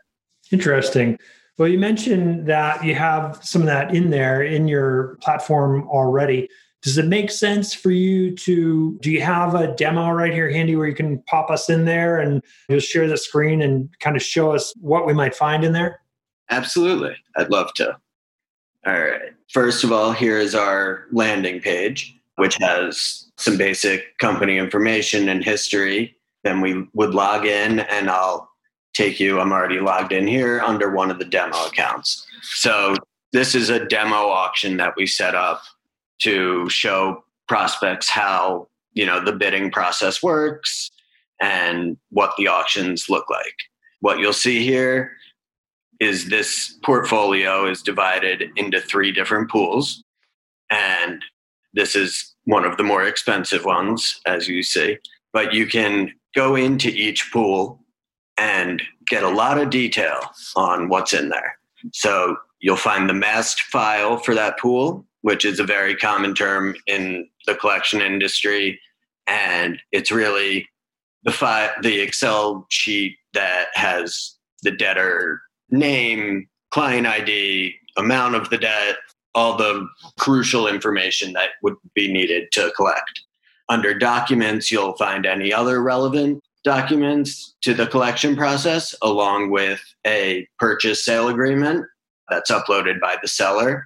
Interesting. 0.53 1.19
Well, 1.59 1.69
you 1.69 1.79
mentioned 1.79 2.47
that 2.47 2.85
you 2.85 2.95
have 2.95 3.41
some 3.43 3.63
of 3.63 3.67
that 3.67 3.95
in 3.95 4.11
there 4.11 4.43
in 4.43 4.69
your 4.69 5.17
platform 5.21 5.89
already. 5.89 6.49
Does 6.85 6.99
it 6.99 7.07
make 7.07 7.31
sense 7.31 7.73
for 7.73 7.91
you 7.91 8.37
to? 8.37 8.99
Do 9.01 9.11
you 9.11 9.23
have 9.23 9.55
a 9.55 9.75
demo 9.75 10.11
right 10.11 10.33
here 10.33 10.51
handy 10.51 10.77
where 10.77 10.87
you 10.87 10.95
can 10.95 11.19
pop 11.23 11.51
us 11.51 11.71
in 11.71 11.87
there 11.87 12.21
and 12.21 12.43
just 12.71 12.89
share 12.89 13.09
the 13.09 13.17
screen 13.17 13.63
and 13.63 13.89
kind 14.01 14.17
of 14.17 14.23
show 14.23 14.53
us 14.53 14.75
what 14.81 15.07
we 15.07 15.15
might 15.15 15.35
find 15.35 15.65
in 15.65 15.73
there? 15.73 16.01
Absolutely. 16.51 17.17
I'd 17.37 17.51
love 17.51 17.73
to. 17.75 17.97
All 18.87 19.01
right. 19.01 19.33
First 19.51 19.83
of 19.83 19.93
all, 19.93 20.13
here 20.13 20.39
is 20.39 20.55
our 20.55 21.07
landing 21.11 21.59
page, 21.59 22.15
which 22.37 22.57
has 22.61 23.31
some 23.39 23.57
basic 23.57 24.19
company 24.19 24.59
information 24.59 25.31
and 25.31 25.43
history. 25.43 26.15
Then 26.43 26.61
we 26.61 26.87
would 26.93 27.15
log 27.15 27.47
in 27.47 27.81
and 27.81 28.11
I'll 28.11 28.51
take 28.93 29.19
you, 29.19 29.41
I'm 29.41 29.53
already 29.53 29.81
logged 29.81 30.13
in 30.13 30.27
here 30.27 30.61
under 30.61 30.91
one 30.91 31.11
of 31.11 31.19
the 31.19 31.25
demo 31.25 31.65
accounts. 31.65 32.27
So 32.43 32.95
this 33.33 33.55
is 33.55 33.71
a 33.71 33.87
demo 33.87 34.29
auction 34.29 34.77
that 34.77 34.95
we 34.97 35.07
set 35.07 35.35
up 35.35 35.63
to 36.21 36.69
show 36.69 37.25
prospects 37.49 38.09
how, 38.09 38.69
you 38.93 39.05
know, 39.07 39.23
the 39.23 39.33
bidding 39.33 39.71
process 39.71 40.23
works 40.23 40.91
and 41.41 41.97
what 42.11 42.33
the 42.39 42.49
auctions 42.49 43.07
look 43.09 43.29
like. 43.29 43.55
What 44.01 44.19
you'll 44.19 44.33
see 44.33 44.65
here 44.65 45.13
is 46.01 46.29
this 46.29 46.79
portfolio 46.85 47.67
is 47.67 47.83
divided 47.83 48.51
into 48.57 48.81
three 48.81 49.13
different 49.13 49.51
pools. 49.51 50.03
And 50.71 51.23
this 51.73 51.95
is 51.97 52.35
one 52.45 52.65
of 52.65 52.77
the 52.77 52.83
more 52.83 53.05
expensive 53.05 53.65
ones, 53.65 54.21
as 54.27 54.49
you 54.49 54.63
see. 54.63 54.99
But 55.33 55.53
you 55.53 55.67
can 55.67 56.13
go 56.35 56.57
into 56.57 56.89
each 56.89 57.31
pool 57.33 57.81
and 58.37 58.83
get 59.07 59.23
a 59.23 59.29
lot 59.29 59.59
of 59.59 59.71
detail 59.71 60.21
on 60.57 60.89
what's 60.89 61.13
in 61.13 61.29
there. 61.29 61.59
So 61.93 62.37
you'll 62.65 62.77
find 62.77 63.11
the 63.11 63.15
masked 63.15 63.61
file 63.61 64.17
for 64.17 64.35
that 64.35 64.59
pool, 64.59 65.05
which 65.21 65.45
is 65.45 65.61
a 65.61 65.65
very 65.65 65.95
common 65.95 66.35
term 66.35 66.75
in 66.87 67.29
the 67.47 67.55
collection 67.55 68.01
industry. 68.01 68.81
And 69.27 69.79
it's 69.93 70.11
really 70.11 70.67
the 71.25 71.71
the 71.83 72.01
Excel 72.01 72.67
sheet 72.71 73.19
that 73.35 73.67
has 73.75 74.35
the 74.63 74.71
debtor 74.71 75.43
name, 75.69 76.49
client 76.71 77.07
ID, 77.07 77.75
amount 77.99 78.35
of 78.35 78.49
the 78.49 78.57
debt, 78.57 78.97
all 79.35 79.59
the 79.59 79.87
crucial 80.19 80.67
information 80.67 81.35
that 81.35 81.51
would 81.63 81.77
be 81.95 82.11
needed 82.11 82.51
to 82.53 82.73
collect. 82.75 83.21
Under 83.69 83.93
documents, 83.93 84.73
you'll 84.73 84.97
find 84.97 85.27
any 85.27 85.53
other 85.53 85.83
relevant 85.83 86.43
documents 86.65 87.55
to 87.61 87.75
the 87.75 87.87
collection 87.87 88.35
process, 88.35 88.95
along 89.03 89.51
with 89.51 89.83
a 90.07 90.47
purchase 90.59 91.05
sale 91.05 91.29
agreement 91.29 91.85
that's 92.29 92.51
uploaded 92.51 93.01
by 93.01 93.17
the 93.21 93.29
seller. 93.29 93.85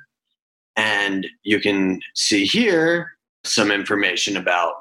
And 0.77 1.27
you 1.43 1.61
can 1.61 2.01
see 2.15 2.45
here 2.45 3.13
some 3.45 3.71
information 3.71 4.37
about 4.37 4.75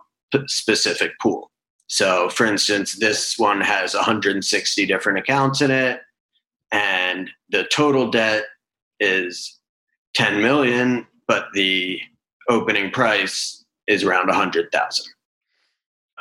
specific 0.48 1.12
pool. 1.22 1.50
So, 1.88 2.30
for 2.30 2.46
instance, 2.46 3.00
this 3.00 3.40
one 3.40 3.62
has 3.62 3.94
160 3.94 4.86
different 4.86 5.20
accounts 5.20 5.62
in 5.62 5.72
it 5.72 6.02
and 6.72 7.30
the 7.50 7.64
total 7.66 8.10
debt 8.10 8.44
is 9.00 9.60
10 10.16 10.42
million 10.42 11.06
but 11.28 11.48
the 11.54 12.00
opening 12.50 12.92
price 12.92 13.64
is 13.88 14.04
around 14.04 14.28
100,000 14.28 15.06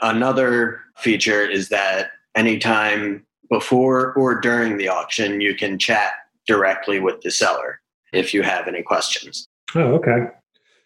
another 0.03 0.81
feature 0.97 1.49
is 1.49 1.69
that 1.69 2.11
anytime 2.35 3.25
before 3.49 4.13
or 4.15 4.41
during 4.41 4.77
the 4.77 4.89
auction 4.89 5.41
you 5.41 5.55
can 5.55 5.79
chat 5.79 6.13
directly 6.47 7.01
with 7.01 7.21
the 7.23 7.31
seller 7.31 7.81
if 8.13 8.33
you 8.33 8.43
have 8.43 8.69
any 8.69 8.83
questions 8.83 9.49
oh 9.75 9.95
okay 9.95 10.27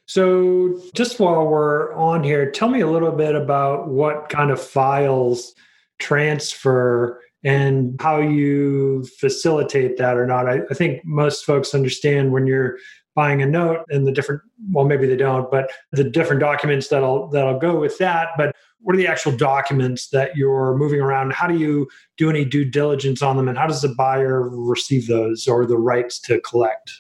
so 0.07 0.81
just 0.95 1.21
while 1.21 1.47
we're 1.47 1.95
on 1.95 2.25
here 2.25 2.50
tell 2.50 2.69
me 2.69 2.81
a 2.81 2.90
little 2.90 3.12
bit 3.12 3.35
about 3.35 3.88
what 3.88 4.29
kind 4.29 4.50
of 4.50 4.61
files 4.61 5.55
transfer 6.00 7.21
and 7.43 7.99
how 8.00 8.19
you 8.19 9.05
facilitate 9.19 9.97
that 9.97 10.17
or 10.17 10.26
not. 10.26 10.49
I, 10.49 10.61
I, 10.71 10.75
think 10.75 11.02
most 11.05 11.45
folks 11.45 11.75
understand 11.75 12.33
when 12.33 12.47
you're 12.47 12.76
buying 13.20 13.42
a 13.42 13.46
note 13.46 13.84
and 13.90 14.06
the 14.06 14.12
different 14.12 14.40
well 14.72 14.86
maybe 14.86 15.06
they 15.06 15.14
don't 15.14 15.50
but 15.50 15.70
the 15.92 16.02
different 16.02 16.40
documents 16.40 16.88
that'll 16.88 17.28
that'll 17.28 17.58
go 17.58 17.78
with 17.78 17.98
that. 17.98 18.28
But 18.38 18.56
what 18.80 18.94
are 18.94 18.96
the 18.96 19.06
actual 19.06 19.36
documents 19.36 20.08
that 20.08 20.34
you're 20.38 20.74
moving 20.78 21.02
around? 21.02 21.34
How 21.34 21.46
do 21.46 21.58
you 21.58 21.86
do 22.16 22.30
any 22.30 22.46
due 22.46 22.64
diligence 22.64 23.20
on 23.20 23.36
them? 23.36 23.46
And 23.46 23.58
how 23.58 23.66
does 23.66 23.82
the 23.82 23.90
buyer 23.90 24.48
receive 24.48 25.06
those 25.06 25.46
or 25.46 25.66
the 25.66 25.76
rights 25.76 26.18
to 26.20 26.40
collect? 26.40 26.90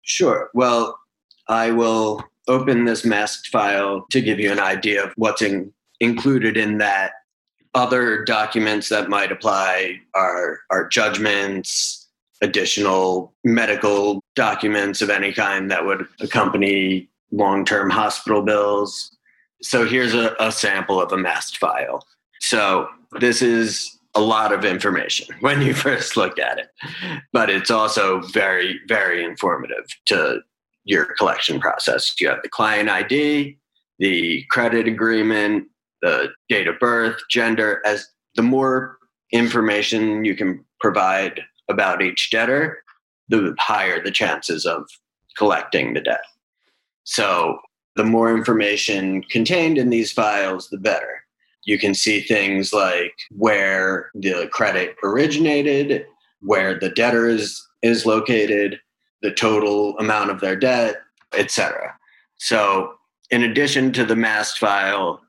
Sure. 0.00 0.48
Well 0.54 0.98
i 1.48 1.70
will 1.70 2.24
open 2.48 2.86
this 2.86 3.04
masked 3.04 3.48
file 3.48 4.06
to 4.10 4.22
give 4.22 4.40
you 4.40 4.50
an 4.50 4.58
idea 4.58 5.04
of 5.04 5.12
what's 5.16 5.42
in, 5.42 5.72
included 6.00 6.56
in 6.56 6.78
that. 6.78 7.12
Other 7.74 8.24
documents 8.24 8.88
that 8.88 9.10
might 9.10 9.30
apply 9.30 10.00
are, 10.14 10.60
are 10.70 10.88
judgments, 10.88 12.05
additional 12.42 13.34
medical 13.44 14.20
documents 14.34 15.02
of 15.02 15.10
any 15.10 15.32
kind 15.32 15.70
that 15.70 15.86
would 15.86 16.06
accompany 16.20 17.08
long 17.32 17.64
term 17.64 17.90
hospital 17.90 18.42
bills. 18.42 19.16
So 19.62 19.86
here's 19.86 20.14
a, 20.14 20.34
a 20.38 20.52
sample 20.52 21.00
of 21.00 21.12
a 21.12 21.16
masked 21.16 21.58
file. 21.58 22.06
So 22.40 22.88
this 23.20 23.42
is 23.42 23.98
a 24.14 24.20
lot 24.20 24.52
of 24.52 24.64
information 24.64 25.34
when 25.40 25.62
you 25.62 25.74
first 25.74 26.16
look 26.16 26.38
at 26.38 26.58
it, 26.58 26.68
but 27.32 27.50
it's 27.50 27.70
also 27.70 28.20
very, 28.20 28.80
very 28.88 29.24
informative 29.24 29.86
to 30.06 30.40
your 30.84 31.06
collection 31.18 31.60
process. 31.60 32.14
You 32.20 32.28
have 32.28 32.42
the 32.42 32.48
client 32.48 32.88
ID, 32.88 33.58
the 33.98 34.44
credit 34.50 34.86
agreement, 34.86 35.66
the 36.02 36.28
date 36.48 36.68
of 36.68 36.78
birth, 36.78 37.20
gender, 37.30 37.82
as 37.84 38.06
the 38.36 38.42
more 38.42 38.98
information 39.32 40.24
you 40.24 40.36
can 40.36 40.64
provide 40.80 41.40
about 41.68 42.02
each 42.02 42.30
debtor, 42.30 42.78
the 43.28 43.54
higher 43.58 44.02
the 44.02 44.10
chances 44.10 44.64
of 44.64 44.88
collecting 45.36 45.94
the 45.94 46.00
debt. 46.00 46.20
So, 47.04 47.58
the 47.94 48.04
more 48.04 48.36
information 48.36 49.22
contained 49.22 49.78
in 49.78 49.88
these 49.88 50.12
files, 50.12 50.68
the 50.68 50.76
better. 50.76 51.22
You 51.64 51.78
can 51.78 51.94
see 51.94 52.20
things 52.20 52.72
like 52.72 53.14
where 53.30 54.10
the 54.14 54.48
credit 54.52 54.96
originated, 55.02 56.04
where 56.40 56.78
the 56.78 56.90
debtor 56.90 57.26
is, 57.26 57.66
is 57.82 58.04
located, 58.04 58.78
the 59.22 59.32
total 59.32 59.96
amount 59.98 60.30
of 60.30 60.40
their 60.40 60.56
debt, 60.56 60.96
etc. 61.32 61.96
So, 62.36 62.92
in 63.30 63.42
addition 63.42 63.92
to 63.94 64.04
the 64.04 64.16
masked 64.16 64.58
file, 64.58 65.20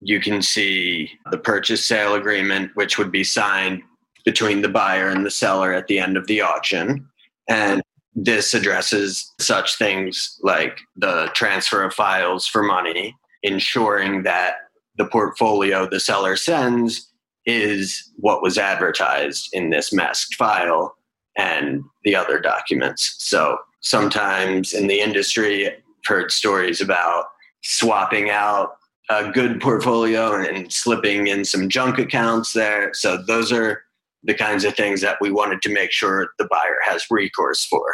you 0.00 0.20
can 0.20 0.42
see 0.42 1.10
the 1.30 1.38
purchase 1.38 1.84
sale 1.84 2.14
agreement, 2.14 2.70
which 2.74 2.98
would 2.98 3.12
be 3.12 3.24
signed 3.24 3.82
between 4.24 4.62
the 4.62 4.68
buyer 4.68 5.08
and 5.08 5.24
the 5.24 5.30
seller 5.30 5.72
at 5.72 5.86
the 5.86 5.98
end 5.98 6.16
of 6.16 6.26
the 6.26 6.40
auction. 6.40 7.06
And 7.48 7.82
this 8.14 8.54
addresses 8.54 9.32
such 9.40 9.76
things 9.78 10.38
like 10.42 10.78
the 10.96 11.30
transfer 11.34 11.82
of 11.82 11.94
files 11.94 12.46
for 12.46 12.62
money, 12.62 13.16
ensuring 13.42 14.22
that 14.24 14.54
the 14.96 15.06
portfolio 15.06 15.88
the 15.88 16.00
seller 16.00 16.36
sends 16.36 17.08
is 17.46 18.10
what 18.16 18.42
was 18.42 18.58
advertised 18.58 19.48
in 19.52 19.70
this 19.70 19.92
masked 19.92 20.34
file 20.36 20.94
and 21.36 21.82
the 22.04 22.14
other 22.14 22.38
documents. 22.38 23.16
So 23.18 23.56
sometimes 23.80 24.72
in 24.72 24.86
the 24.86 25.00
industry, 25.00 25.66
I've 25.66 25.74
heard 26.04 26.30
stories 26.30 26.80
about 26.80 27.26
swapping 27.62 28.30
out 28.30 28.76
a 29.08 29.30
good 29.30 29.60
portfolio 29.60 30.34
and 30.34 30.72
slipping 30.72 31.26
in 31.26 31.44
some 31.44 31.68
junk 31.68 31.98
accounts 31.98 32.52
there. 32.52 32.92
So 32.94 33.16
those 33.16 33.50
are 33.50 33.82
the 34.24 34.34
kinds 34.34 34.64
of 34.64 34.74
things 34.74 35.00
that 35.00 35.18
we 35.20 35.30
wanted 35.30 35.62
to 35.62 35.68
make 35.68 35.92
sure 35.92 36.30
the 36.38 36.48
buyer 36.50 36.78
has 36.84 37.04
recourse 37.10 37.64
for. 37.64 37.84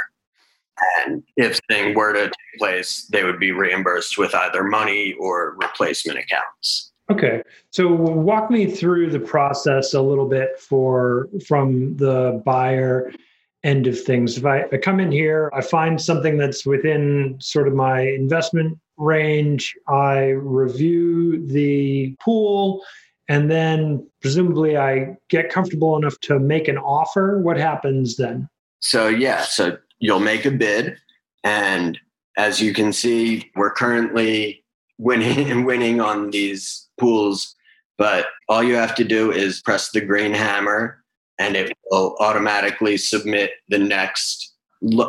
And 1.04 1.22
if 1.36 1.58
thing 1.68 1.94
were 1.94 2.12
to 2.12 2.24
take 2.26 2.58
place, 2.58 3.08
they 3.10 3.24
would 3.24 3.40
be 3.40 3.52
reimbursed 3.52 4.18
with 4.18 4.34
either 4.34 4.62
money 4.62 5.14
or 5.18 5.56
replacement 5.60 6.18
accounts. 6.18 6.92
Okay. 7.10 7.42
So 7.70 7.88
walk 7.88 8.50
me 8.50 8.66
through 8.66 9.10
the 9.10 9.20
process 9.20 9.94
a 9.94 10.02
little 10.02 10.28
bit 10.28 10.60
for 10.60 11.28
from 11.46 11.96
the 11.96 12.42
buyer 12.44 13.10
end 13.64 13.86
of 13.86 14.00
things. 14.00 14.36
If 14.36 14.44
I, 14.44 14.64
I 14.72 14.76
come 14.76 15.00
in 15.00 15.10
here, 15.10 15.50
I 15.54 15.62
find 15.62 16.00
something 16.00 16.36
that's 16.36 16.66
within 16.66 17.36
sort 17.40 17.66
of 17.66 17.74
my 17.74 18.02
investment 18.02 18.78
range, 18.98 19.74
I 19.88 20.30
review 20.30 21.46
the 21.46 22.14
pool, 22.20 22.82
and 23.28 23.50
then 23.50 24.06
presumably 24.20 24.76
I 24.76 25.16
get 25.28 25.50
comfortable 25.50 25.96
enough 25.96 26.18
to 26.22 26.38
make 26.38 26.66
an 26.66 26.78
offer. 26.78 27.38
What 27.38 27.58
happens 27.58 28.16
then? 28.16 28.48
So, 28.80 29.08
yeah, 29.08 29.42
so 29.42 29.76
you'll 29.98 30.20
make 30.20 30.44
a 30.44 30.50
bid. 30.50 30.96
And 31.44 31.98
as 32.36 32.60
you 32.60 32.72
can 32.72 32.92
see, 32.92 33.50
we're 33.54 33.72
currently 33.72 34.64
winning 34.98 35.50
and 35.50 35.66
winning 35.66 36.00
on 36.00 36.30
these 36.30 36.88
pools. 36.98 37.54
But 37.98 38.26
all 38.48 38.62
you 38.62 38.74
have 38.74 38.94
to 38.96 39.04
do 39.04 39.32
is 39.32 39.60
press 39.60 39.90
the 39.90 40.00
green 40.00 40.32
hammer 40.32 41.02
and 41.38 41.56
it 41.56 41.76
will 41.90 42.16
automatically 42.20 42.96
submit 42.96 43.50
the 43.68 43.78
next 43.78 44.54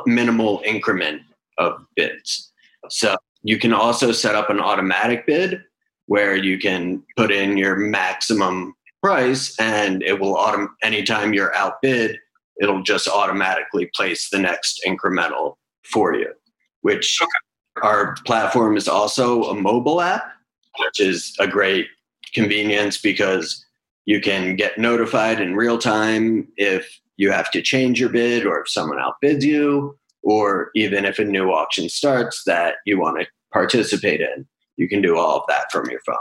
minimal 0.05 0.61
increment 0.65 1.21
of 1.57 1.73
bids. 1.95 2.51
So 2.89 3.15
you 3.43 3.57
can 3.59 3.73
also 3.73 4.11
set 4.11 4.35
up 4.35 4.49
an 4.49 4.59
automatic 4.59 5.25
bid 5.25 5.61
where 6.09 6.35
you 6.35 6.57
can 6.57 7.03
put 7.15 7.31
in 7.31 7.55
your 7.55 7.75
maximum 7.75 8.73
price 9.03 9.55
and 9.59 10.01
it 10.01 10.19
will 10.19 10.35
autom- 10.35 10.73
anytime 10.81 11.33
you're 11.33 11.55
outbid 11.55 12.17
it'll 12.59 12.81
just 12.81 13.07
automatically 13.07 13.89
place 13.95 14.29
the 14.31 14.39
next 14.39 14.81
incremental 14.85 15.55
for 15.83 16.15
you 16.15 16.33
which 16.81 17.19
okay. 17.21 17.87
our 17.87 18.15
platform 18.25 18.75
is 18.75 18.87
also 18.87 19.43
a 19.43 19.53
mobile 19.53 20.01
app 20.01 20.33
which 20.79 20.99
is 20.99 21.33
a 21.39 21.47
great 21.47 21.85
convenience 22.33 22.97
because 22.97 23.63
you 24.05 24.19
can 24.19 24.55
get 24.55 24.79
notified 24.79 25.39
in 25.39 25.55
real 25.55 25.77
time 25.77 26.47
if 26.57 26.99
you 27.17 27.31
have 27.31 27.51
to 27.51 27.61
change 27.61 27.99
your 27.99 28.09
bid 28.09 28.47
or 28.47 28.59
if 28.61 28.67
someone 28.69 28.97
outbids 28.97 29.43
you 29.43 29.95
or 30.23 30.71
even 30.73 31.05
if 31.05 31.19
a 31.19 31.23
new 31.23 31.51
auction 31.51 31.87
starts 31.87 32.43
that 32.45 32.75
you 32.85 32.99
want 32.99 33.19
to 33.19 33.27
participate 33.53 34.21
in 34.21 34.47
you 34.79 34.87
can 34.87 35.01
do 35.01 35.17
all 35.17 35.37
of 35.37 35.43
that 35.49 35.71
from 35.71 35.89
your 35.89 35.99
phone. 35.99 36.15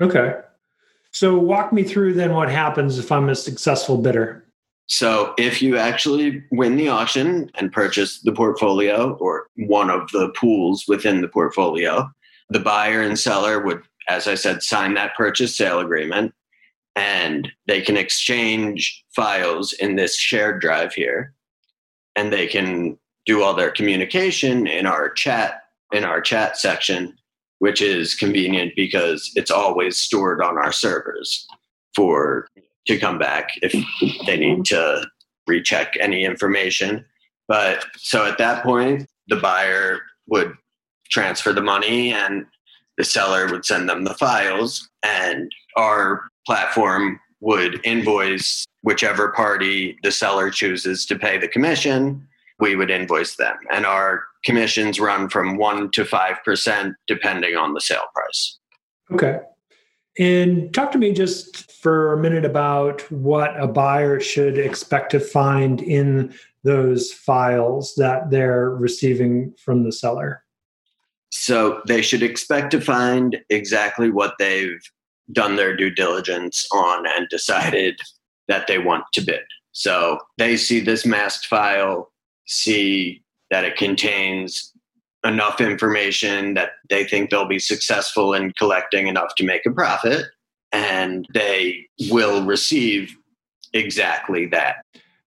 Okay. 0.00 0.34
So 1.10 1.38
walk 1.38 1.72
me 1.72 1.82
through 1.82 2.14
then 2.14 2.34
what 2.34 2.50
happens 2.50 2.98
if 2.98 3.10
I'm 3.10 3.28
a 3.28 3.34
successful 3.34 3.96
bidder. 3.96 4.44
So 4.86 5.32
if 5.38 5.62
you 5.62 5.78
actually 5.78 6.44
win 6.50 6.76
the 6.76 6.88
auction 6.88 7.50
and 7.54 7.72
purchase 7.72 8.20
the 8.20 8.32
portfolio 8.32 9.14
or 9.14 9.46
one 9.56 9.88
of 9.88 10.10
the 10.12 10.28
pools 10.36 10.84
within 10.86 11.22
the 11.22 11.28
portfolio, 11.28 12.10
the 12.50 12.60
buyer 12.60 13.00
and 13.00 13.18
seller 13.18 13.60
would, 13.64 13.82
as 14.08 14.28
I 14.28 14.34
said, 14.34 14.62
sign 14.62 14.94
that 14.94 15.16
purchase 15.16 15.56
sale 15.56 15.80
agreement 15.80 16.34
and 16.94 17.50
they 17.66 17.80
can 17.80 17.96
exchange 17.96 19.02
files 19.16 19.72
in 19.72 19.96
this 19.96 20.18
shared 20.18 20.60
drive 20.60 20.92
here 20.92 21.32
and 22.14 22.30
they 22.30 22.46
can 22.46 22.98
do 23.24 23.42
all 23.42 23.54
their 23.54 23.70
communication 23.70 24.66
in 24.66 24.84
our 24.84 25.08
chat 25.08 25.62
in 25.92 26.04
our 26.04 26.20
chat 26.20 26.58
section 26.58 27.16
which 27.58 27.80
is 27.80 28.14
convenient 28.14 28.72
because 28.76 29.30
it's 29.34 29.50
always 29.50 29.96
stored 29.96 30.42
on 30.42 30.58
our 30.58 30.72
servers 30.72 31.46
for 31.94 32.48
to 32.86 32.98
come 32.98 33.18
back 33.18 33.50
if 33.62 33.72
they 34.26 34.36
need 34.36 34.64
to 34.66 35.06
recheck 35.46 35.94
any 36.00 36.24
information. 36.24 37.04
But 37.48 37.84
so 37.96 38.26
at 38.26 38.38
that 38.38 38.62
point, 38.62 39.06
the 39.28 39.36
buyer 39.36 40.00
would 40.26 40.54
transfer 41.10 41.52
the 41.52 41.62
money 41.62 42.12
and 42.12 42.46
the 42.96 43.04
seller 43.04 43.46
would 43.48 43.64
send 43.64 43.88
them 43.88 44.04
the 44.04 44.14
files, 44.14 44.88
and 45.02 45.50
our 45.76 46.28
platform 46.46 47.18
would 47.40 47.80
invoice 47.84 48.64
whichever 48.82 49.32
party 49.32 49.96
the 50.02 50.12
seller 50.12 50.50
chooses 50.50 51.04
to 51.06 51.18
pay 51.18 51.36
the 51.36 51.48
commission. 51.48 52.26
We 52.60 52.76
would 52.76 52.90
invoice 52.90 53.36
them. 53.36 53.56
And 53.72 53.84
our 53.84 54.22
commissions 54.44 55.00
run 55.00 55.28
from 55.28 55.58
1% 55.58 55.92
to 55.92 56.04
5% 56.04 56.94
depending 57.06 57.56
on 57.56 57.74
the 57.74 57.80
sale 57.80 58.04
price. 58.14 58.58
Okay. 59.12 59.40
And 60.18 60.72
talk 60.72 60.92
to 60.92 60.98
me 60.98 61.12
just 61.12 61.72
for 61.72 62.12
a 62.12 62.18
minute 62.20 62.44
about 62.44 63.00
what 63.10 63.60
a 63.60 63.66
buyer 63.66 64.20
should 64.20 64.58
expect 64.58 65.10
to 65.10 65.20
find 65.20 65.82
in 65.82 66.32
those 66.62 67.12
files 67.12 67.94
that 67.96 68.30
they're 68.30 68.70
receiving 68.70 69.52
from 69.58 69.82
the 69.82 69.92
seller. 69.92 70.44
So 71.30 71.82
they 71.88 72.00
should 72.00 72.22
expect 72.22 72.70
to 72.70 72.80
find 72.80 73.38
exactly 73.50 74.08
what 74.10 74.34
they've 74.38 74.80
done 75.32 75.56
their 75.56 75.76
due 75.76 75.90
diligence 75.90 76.66
on 76.72 77.06
and 77.08 77.28
decided 77.28 77.98
that 78.46 78.66
they 78.68 78.78
want 78.78 79.04
to 79.14 79.20
bid. 79.20 79.42
So 79.72 80.18
they 80.38 80.56
see 80.56 80.78
this 80.78 81.04
masked 81.04 81.46
file, 81.46 82.12
see 82.46 83.22
that 83.50 83.64
it 83.64 83.76
contains 83.76 84.72
enough 85.24 85.60
information 85.60 86.54
that 86.54 86.72
they 86.90 87.04
think 87.04 87.30
they'll 87.30 87.46
be 87.46 87.58
successful 87.58 88.34
in 88.34 88.52
collecting 88.52 89.06
enough 89.06 89.34
to 89.36 89.44
make 89.44 89.64
a 89.66 89.70
profit 89.70 90.26
and 90.72 91.26
they 91.32 91.86
will 92.10 92.44
receive 92.44 93.16
exactly 93.72 94.46
that. 94.46 94.84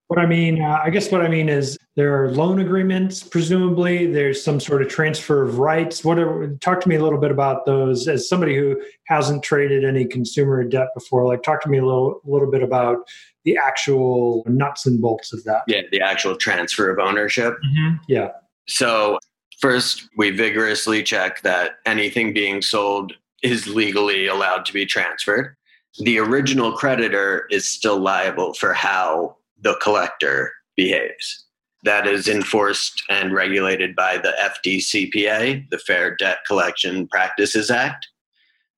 What 0.07 0.19
i 0.19 0.25
mean 0.25 0.61
uh, 0.61 0.79
i 0.83 0.89
guess 0.89 1.11
what 1.11 1.21
i 1.21 1.27
mean 1.27 1.49
is 1.49 1.77
there 1.97 2.23
are 2.23 2.29
loan 2.31 2.59
agreements 2.59 3.23
presumably. 3.23 4.05
There's 4.05 4.43
some 4.43 4.59
sort 4.59 4.83
of 4.83 4.87
transfer 4.87 5.41
of 5.41 5.57
rights 5.57 6.05
what 6.05 6.19
are, 6.19 6.55
talk 6.61 6.79
to 6.81 6.87
me 6.87 6.95
a 6.95 7.03
little 7.03 7.19
bit 7.19 7.31
about 7.31 7.65
those. 7.65 8.07
As 8.07 8.29
somebody 8.29 8.55
who 8.55 8.79
hasn't 9.07 9.41
traded 9.41 9.83
any 9.83 10.05
consumer 10.05 10.63
debt 10.63 10.89
before 10.93 11.25
like 11.25 11.41
talk 11.41 11.59
to 11.63 11.69
me 11.69 11.79
a 11.79 11.83
little, 11.83 12.21
little 12.23 12.51
bit 12.51 12.61
about 12.61 12.99
the 13.47 13.57
actual 13.57 14.43
nuts 14.45 14.85
and 14.85 15.01
bolts 15.01 15.31
of 15.31 15.41
that. 15.45 15.61
Yeah, 15.67 15.83
the 15.89 16.01
actual 16.01 16.35
transfer 16.35 16.91
of 16.91 16.99
ownership. 16.99 17.53
Mm-hmm. 17.65 17.95
Yeah. 18.09 18.31
So, 18.67 19.19
first, 19.61 20.09
we 20.17 20.31
vigorously 20.31 21.01
check 21.01 21.41
that 21.43 21.77
anything 21.85 22.33
being 22.33 22.61
sold 22.61 23.13
is 23.41 23.65
legally 23.65 24.27
allowed 24.27 24.65
to 24.65 24.73
be 24.73 24.85
transferred. 24.85 25.55
The 25.99 26.19
original 26.19 26.73
creditor 26.73 27.47
is 27.49 27.65
still 27.65 27.97
liable 27.99 28.53
for 28.53 28.73
how 28.73 29.37
the 29.61 29.79
collector 29.81 30.51
behaves. 30.75 31.45
That 31.83 32.05
is 32.05 32.27
enforced 32.27 33.01
and 33.09 33.33
regulated 33.33 33.95
by 33.95 34.17
the 34.17 34.33
FDCPA, 34.41 35.69
the 35.69 35.77
Fair 35.77 36.17
Debt 36.17 36.39
Collection 36.45 37.07
Practices 37.07 37.71
Act. 37.71 38.07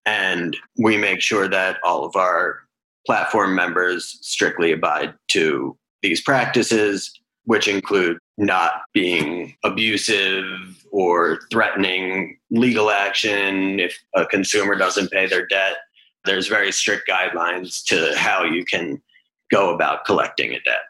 And 0.05 0.55
we 0.77 0.95
make 0.95 1.21
sure 1.21 1.47
that 1.47 1.77
all 1.83 2.05
of 2.05 2.15
our 2.15 2.59
platform 3.09 3.55
members 3.55 4.19
strictly 4.21 4.71
abide 4.71 5.15
to 5.27 5.75
these 6.03 6.21
practices, 6.21 7.11
which 7.45 7.67
include 7.67 8.19
not 8.37 8.83
being 8.93 9.55
abusive 9.63 10.45
or 10.91 11.39
threatening 11.51 12.37
legal 12.51 12.91
action 12.91 13.79
if 13.79 13.97
a 14.13 14.27
consumer 14.27 14.75
doesn't 14.75 15.09
pay 15.09 15.25
their 15.25 15.47
debt. 15.47 15.77
There's 16.23 16.45
very 16.45 16.71
strict 16.71 17.09
guidelines 17.09 17.83
to 17.85 18.13
how 18.15 18.43
you 18.43 18.63
can 18.63 19.01
go 19.49 19.73
about 19.73 20.05
collecting 20.05 20.51
a 20.51 20.59
debt. 20.59 20.85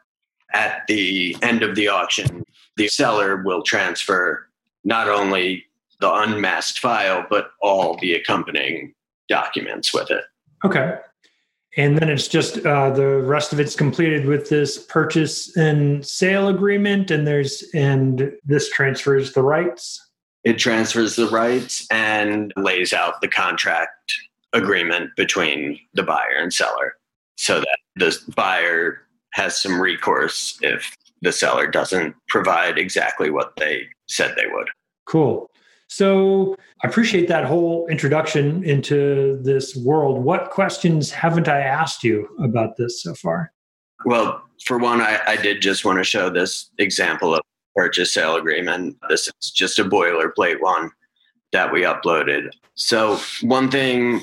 At 0.54 0.82
the 0.90 1.38
end 1.42 1.64
of 1.64 1.78
the 1.78 1.88
auction, 1.88 2.44
the 2.76 2.90
seller 2.90 3.44
will 3.44 3.64
transfer 3.64 4.46
not 4.84 5.08
only 5.08 5.64
the 6.02 6.14
unmasked 6.14 6.80
file, 6.80 7.26
but 7.30 7.52
all 7.62 7.96
the 8.02 8.14
accompanying 8.14 8.94
documents 9.30 9.94
with 9.94 10.12
it. 10.12 10.26
Okay 10.66 10.98
and 11.80 11.98
then 11.98 12.10
it's 12.10 12.28
just 12.28 12.66
uh, 12.66 12.90
the 12.90 13.22
rest 13.22 13.54
of 13.54 13.60
it's 13.60 13.74
completed 13.74 14.26
with 14.26 14.50
this 14.50 14.78
purchase 14.78 15.56
and 15.56 16.06
sale 16.06 16.50
agreement 16.50 17.10
and 17.10 17.26
there's 17.26 17.64
and 17.74 18.34
this 18.44 18.70
transfers 18.70 19.32
the 19.32 19.42
rights. 19.42 20.06
It 20.44 20.58
transfers 20.58 21.16
the 21.16 21.28
rights 21.30 21.88
and 21.90 22.52
lays 22.58 22.92
out 22.92 23.22
the 23.22 23.30
contract 23.30 24.14
agreement 24.52 25.12
between 25.16 25.80
the 25.94 26.04
buyer 26.04 26.36
and 26.38 26.54
seller 26.54 26.98
so 27.38 27.62
that 27.62 27.78
the 27.96 28.18
buyer 28.36 29.02
has 29.32 29.62
some 29.62 29.80
recourse 29.80 30.60
if 30.62 30.94
the 31.22 31.32
seller 31.32 31.66
doesn't 31.66 32.14
provide 32.28 32.78
exactly 32.78 33.30
what 33.30 33.56
they 33.56 33.88
said 34.08 34.36
they 34.36 34.52
would. 34.52 34.70
Cool 35.06 35.50
so 35.90 36.56
I 36.84 36.88
appreciate 36.88 37.28
that 37.28 37.46
whole 37.46 37.88
introduction 37.88 38.64
into 38.64 39.40
this 39.42 39.76
world. 39.76 40.24
What 40.24 40.52
questions 40.52 41.12
haven't 41.12 41.48
I 41.48 41.62
asked 41.62 42.04
you 42.04 42.30
about 42.40 42.78
this 42.78 43.02
so 43.02 43.16
far? 43.16 43.52
Well, 44.06 44.42
for 44.66 44.78
one, 44.78 45.02
I, 45.02 45.20
I 45.26 45.36
did 45.36 45.62
just 45.62 45.84
want 45.84 45.98
to 45.98 46.04
show 46.04 46.30
this 46.30 46.70
example 46.78 47.34
of 47.34 47.42
purchase 47.76 48.14
sale 48.14 48.36
agreement. 48.36 48.98
This 49.10 49.28
is 49.28 49.52
just 49.52 49.80
a 49.80 49.84
boilerplate 49.84 50.62
one 50.62 50.92
that 51.52 51.74
we 51.74 51.82
uploaded. 51.82 52.52
So 52.76 53.20
one 53.42 53.72
thing 53.72 54.22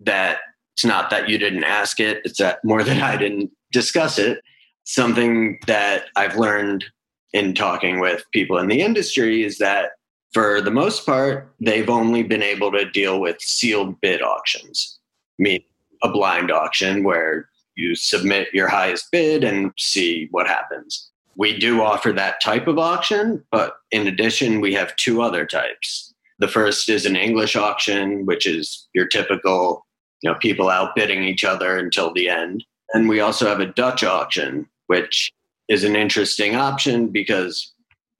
that 0.00 0.38
it's 0.74 0.84
not 0.84 1.10
that 1.10 1.28
you 1.28 1.38
didn't 1.38 1.64
ask 1.64 2.00
it, 2.00 2.22
it's 2.24 2.38
that 2.38 2.58
more 2.64 2.82
that 2.82 3.02
I 3.02 3.16
didn't 3.16 3.52
discuss 3.72 4.18
it. 4.18 4.40
Something 4.82 5.60
that 5.68 6.06
I've 6.16 6.36
learned 6.36 6.84
in 7.32 7.54
talking 7.54 8.00
with 8.00 8.24
people 8.32 8.58
in 8.58 8.66
the 8.66 8.80
industry 8.80 9.44
is 9.44 9.58
that 9.58 9.92
for 10.32 10.60
the 10.60 10.70
most 10.70 11.06
part, 11.06 11.52
they've 11.60 11.88
only 11.88 12.22
been 12.22 12.42
able 12.42 12.70
to 12.72 12.90
deal 12.90 13.20
with 13.20 13.40
sealed 13.40 14.00
bid 14.00 14.22
auctions, 14.22 14.98
mean 15.38 15.62
a 16.02 16.10
blind 16.10 16.50
auction 16.50 17.02
where 17.02 17.48
you 17.76 17.94
submit 17.94 18.48
your 18.52 18.68
highest 18.68 19.10
bid 19.10 19.42
and 19.44 19.72
see 19.78 20.28
what 20.30 20.46
happens. 20.46 21.10
We 21.36 21.56
do 21.56 21.82
offer 21.82 22.12
that 22.12 22.42
type 22.42 22.66
of 22.66 22.78
auction, 22.78 23.44
but 23.50 23.76
in 23.90 24.06
addition, 24.06 24.60
we 24.60 24.74
have 24.74 24.96
two 24.96 25.22
other 25.22 25.46
types. 25.46 26.12
The 26.40 26.48
first 26.48 26.88
is 26.88 27.06
an 27.06 27.16
English 27.16 27.56
auction, 27.56 28.26
which 28.26 28.46
is 28.46 28.88
your 28.94 29.06
typical, 29.06 29.86
you 30.22 30.30
know, 30.30 30.38
people 30.38 30.68
outbidding 30.68 31.22
each 31.22 31.44
other 31.44 31.76
until 31.76 32.12
the 32.12 32.28
end. 32.28 32.64
And 32.92 33.08
we 33.08 33.20
also 33.20 33.46
have 33.46 33.60
a 33.60 33.66
Dutch 33.66 34.02
auction, 34.02 34.68
which 34.88 35.30
is 35.68 35.84
an 35.84 35.96
interesting 35.96 36.56
option 36.56 37.08
because 37.08 37.72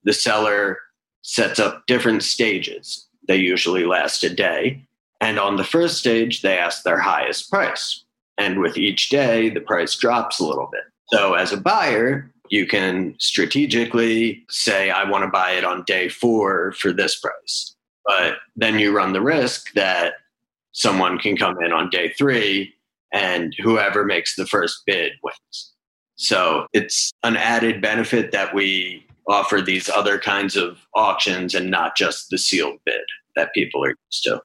the 0.03 0.13
seller 0.13 0.77
sets 1.21 1.59
up 1.59 1.85
different 1.87 2.23
stages. 2.23 3.07
They 3.27 3.37
usually 3.37 3.85
last 3.85 4.23
a 4.23 4.33
day. 4.33 4.85
And 5.21 5.37
on 5.37 5.57
the 5.57 5.63
first 5.63 5.97
stage, 5.97 6.41
they 6.41 6.57
ask 6.57 6.83
their 6.83 6.99
highest 6.99 7.49
price. 7.49 8.03
And 8.37 8.59
with 8.59 8.77
each 8.77 9.09
day, 9.09 9.49
the 9.49 9.61
price 9.61 9.95
drops 9.95 10.39
a 10.39 10.45
little 10.45 10.69
bit. 10.71 10.83
So, 11.11 11.33
as 11.33 11.51
a 11.51 11.57
buyer, 11.57 12.31
you 12.49 12.65
can 12.65 13.15
strategically 13.19 14.43
say, 14.49 14.89
I 14.89 15.09
want 15.09 15.23
to 15.23 15.29
buy 15.29 15.51
it 15.51 15.65
on 15.65 15.83
day 15.83 16.07
four 16.09 16.71
for 16.73 16.91
this 16.93 17.19
price. 17.19 17.75
But 18.05 18.37
then 18.55 18.79
you 18.79 18.95
run 18.95 19.13
the 19.13 19.21
risk 19.21 19.73
that 19.73 20.13
someone 20.71 21.17
can 21.17 21.35
come 21.35 21.61
in 21.61 21.71
on 21.71 21.89
day 21.89 22.13
three 22.17 22.73
and 23.11 23.55
whoever 23.61 24.05
makes 24.05 24.35
the 24.35 24.45
first 24.45 24.83
bid 24.85 25.13
wins. 25.23 25.73
So 26.15 26.67
it's 26.73 27.11
an 27.23 27.37
added 27.37 27.81
benefit 27.81 28.31
that 28.31 28.53
we 28.53 29.05
offer 29.29 29.61
these 29.61 29.89
other 29.89 30.17
kinds 30.17 30.55
of 30.55 30.85
auctions 30.95 31.55
and 31.55 31.69
not 31.69 31.95
just 31.95 32.29
the 32.29 32.37
sealed 32.37 32.79
bid 32.85 33.01
that 33.35 33.53
people 33.53 33.83
are 33.83 33.95
used 34.07 34.23
to. 34.23 34.41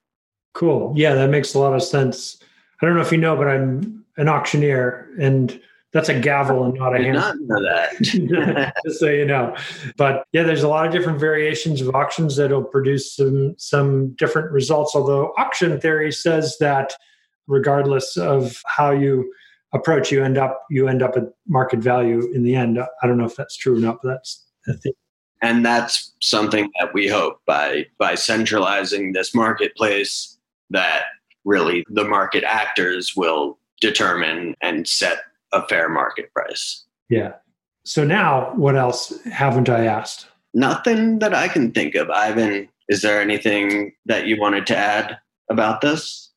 Cool. 0.52 0.92
Yeah, 0.94 1.14
that 1.14 1.30
makes 1.30 1.54
a 1.54 1.58
lot 1.58 1.74
of 1.74 1.82
sense. 1.82 2.38
I 2.80 2.86
don't 2.86 2.94
know 2.94 3.02
if 3.02 3.10
you 3.10 3.18
know, 3.18 3.36
but 3.36 3.48
I'm 3.48 4.04
an 4.16 4.28
auctioneer 4.28 5.08
and 5.18 5.60
that's 5.94 6.08
a 6.08 6.18
gavel 6.18 6.64
and 6.64 6.74
not 6.74 6.94
a 6.94 6.98
hammer. 6.98 7.12
not 7.12 7.36
know 7.40 7.62
that. 7.62 8.72
Just 8.84 8.98
so 8.98 9.08
you 9.08 9.24
know. 9.24 9.56
But 9.96 10.26
yeah, 10.32 10.42
there's 10.42 10.64
a 10.64 10.68
lot 10.68 10.86
of 10.86 10.92
different 10.92 11.20
variations 11.20 11.80
of 11.80 11.94
auctions 11.94 12.36
that'll 12.36 12.64
produce 12.64 13.14
some 13.14 13.54
some 13.58 14.10
different 14.16 14.50
results. 14.50 14.96
Although 14.96 15.32
auction 15.38 15.80
theory 15.80 16.10
says 16.10 16.56
that 16.58 16.94
regardless 17.46 18.16
of 18.16 18.60
how 18.66 18.90
you 18.90 19.32
approach, 19.72 20.10
you 20.10 20.22
end 20.22 20.36
up 20.36 20.64
you 20.68 20.88
end 20.88 21.00
up 21.00 21.16
at 21.16 21.24
market 21.46 21.78
value 21.78 22.28
in 22.34 22.42
the 22.42 22.56
end. 22.56 22.80
I 22.80 23.06
don't 23.06 23.16
know 23.16 23.24
if 23.24 23.36
that's 23.36 23.56
true 23.56 23.76
or 23.76 23.80
not, 23.80 24.00
but 24.02 24.08
that's. 24.10 24.43
And 25.42 25.64
that's 25.64 26.12
something 26.20 26.70
that 26.80 26.94
we 26.94 27.06
hope 27.06 27.40
by 27.46 27.86
by 27.98 28.14
centralizing 28.14 29.12
this 29.12 29.34
marketplace 29.34 30.38
that 30.70 31.04
really 31.44 31.84
the 31.90 32.04
market 32.04 32.44
actors 32.44 33.14
will 33.16 33.58
determine 33.80 34.54
and 34.62 34.88
set 34.88 35.18
a 35.52 35.66
fair 35.68 35.88
market 35.88 36.32
price. 36.32 36.84
Yeah. 37.08 37.34
So 37.84 38.04
now, 38.04 38.52
what 38.54 38.76
else 38.76 39.12
haven't 39.24 39.68
I 39.68 39.84
asked? 39.84 40.26
Nothing 40.54 41.18
that 41.18 41.34
I 41.34 41.48
can 41.48 41.70
think 41.72 41.94
of. 41.94 42.08
Ivan, 42.10 42.68
is 42.88 43.02
there 43.02 43.20
anything 43.20 43.92
that 44.06 44.26
you 44.26 44.40
wanted 44.40 44.66
to 44.68 44.76
add 44.76 45.18
about 45.50 45.82
this? 45.82 46.30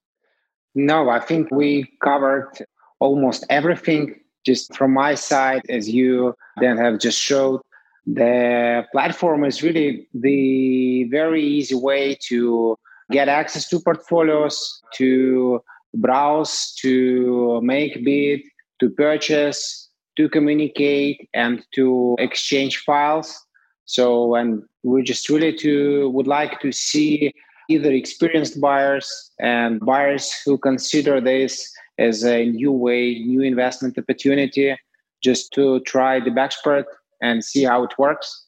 No, 0.76 1.10
I 1.10 1.20
think 1.20 1.50
we 1.52 1.90
covered 2.04 2.52
almost 3.00 3.46
everything 3.50 4.20
just 4.46 4.76
from 4.76 4.94
my 4.94 5.16
side, 5.16 5.62
as 5.70 5.90
you 5.90 6.36
then 6.60 6.78
have 6.78 7.00
just 7.00 7.20
showed. 7.20 7.62
The 8.08 8.86
platform 8.93 9.43
is 9.43 9.62
really 9.62 10.08
the 10.13 11.04
very 11.12 11.43
easy 11.43 11.76
way 11.76 12.17
to 12.30 12.78
get 13.12 13.28
access 13.28 13.67
to 13.70 13.82
portfolios, 13.82 14.82
to 14.96 15.62
browse, 15.93 16.74
to 16.80 17.60
make 17.62 18.06
bid, 18.06 18.41
to 18.80 18.89
purchase, 18.89 19.89
to 20.15 20.30
communicate, 20.30 21.28
and 21.34 21.65
to 21.76 22.15
exchange 22.17 22.78
files. 22.86 23.38
So, 23.86 24.36
and 24.36 24.63
we 24.84 25.04
just 25.04 25.28
really 25.30 25.54
to 25.58 26.10
would 26.10 26.28
like 26.28 26.62
to 26.62 26.72
see 26.72 27.34
either 27.70 27.91
experienced 27.91 28.62
buyers 28.62 29.32
and 29.39 29.82
buyers 29.82 30.34
who 30.46 30.58
consider 30.58 31.20
this 31.20 31.70
as 32.00 32.24
a 32.24 32.46
new 32.46 32.72
way, 32.72 33.20
new 33.20 33.41
investment 33.41 33.98
opportunity, 33.98 34.78
just 35.22 35.52
to 35.54 35.82
try 35.82 36.22
the 36.22 36.30
Debexpert 36.30 36.86
and 37.21 37.43
see 37.43 37.63
how 37.63 37.84
it 37.84 37.91
works. 37.97 38.45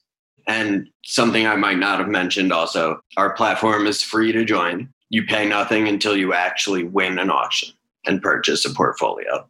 And 0.48 0.90
something 1.06 1.46
I 1.46 1.56
might 1.56 1.78
not 1.78 2.00
have 2.00 2.08
mentioned 2.08 2.52
also 2.52 3.02
our 3.18 3.34
platform 3.34 3.86
is 3.86 4.02
free 4.02 4.32
to 4.32 4.46
join. 4.46 4.90
You 5.10 5.24
pay 5.26 5.48
nothing 5.48 5.88
until 5.88 6.16
you 6.16 6.34
actually 6.34 6.84
win 6.84 7.20
an 7.20 7.30
auction 7.30 7.74
and 8.06 8.22
purchase 8.22 8.66
a 8.66 8.74
portfolio, 8.74 9.48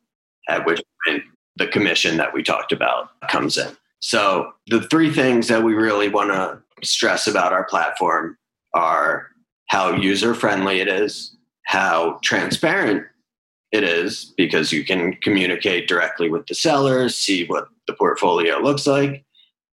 at 0.49 0.65
which 0.65 0.81
point 1.05 1.23
the 1.55 1.67
commission 1.67 2.17
that 2.17 2.33
we 2.33 2.43
talked 2.43 2.71
about 2.71 3.09
comes 3.29 3.57
in. 3.57 3.75
So, 3.99 4.53
the 4.67 4.81
three 4.81 5.11
things 5.11 5.49
that 5.49 5.63
we 5.63 5.73
really 5.73 6.07
want 6.07 6.31
to 6.31 6.61
stress 6.85 7.27
about 7.27 7.51
our 7.51 7.65
platform 7.65 8.37
are 8.73 9.27
how 9.67 9.93
user 9.93 10.33
friendly 10.33 10.79
it 10.79 10.87
is, 10.87 11.35
how 11.63 12.19
transparent 12.23 13.05
it 13.71 13.83
is, 13.83 14.33
because 14.37 14.71
you 14.71 14.83
can 14.83 15.13
communicate 15.17 15.87
directly 15.87 16.29
with 16.29 16.47
the 16.47 16.55
sellers, 16.55 17.15
see 17.15 17.45
what 17.45 17.67
the 17.87 17.93
portfolio 17.93 18.57
looks 18.59 18.87
like, 18.87 19.23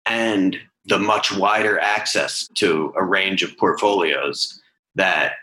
and 0.06 0.58
the 0.86 1.00
much 1.00 1.32
wider 1.36 1.80
access 1.80 2.48
to 2.56 2.94
a 2.96 3.04
range 3.04 3.42
of 3.42 3.58
portfolios 3.58 4.62
that 4.96 5.34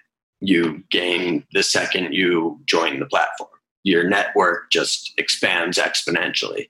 you 0.41 0.83
gain 0.91 1.45
the 1.53 1.63
second 1.63 2.13
you 2.13 2.61
join 2.67 2.99
the 3.01 3.07
platform. 3.07 3.51
Your 3.85 4.09
network 4.09 4.71
just 4.71 5.13
expands 5.19 5.79
exponentially. 5.79 6.69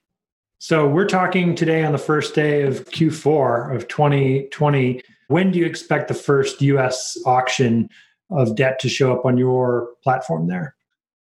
So 0.59 0.87
we're 0.87 1.07
talking 1.07 1.55
today 1.55 1.83
on 1.83 1.91
the 1.91 1.97
first 1.97 2.33
day 2.33 2.61
of 2.63 2.85
Q4 2.85 3.75
of 3.75 3.87
2020. 3.87 5.01
When 5.27 5.51
do 5.51 5.59
you 5.59 5.65
expect 5.65 6.07
the 6.07 6.13
first 6.13 6.61
US 6.61 7.17
auction 7.25 7.89
of 8.31 8.55
debt 8.55 8.79
to 8.79 8.89
show 8.89 9.13
up 9.13 9.25
on 9.25 9.37
your 9.37 9.89
platform 10.03 10.47
there? 10.47 10.75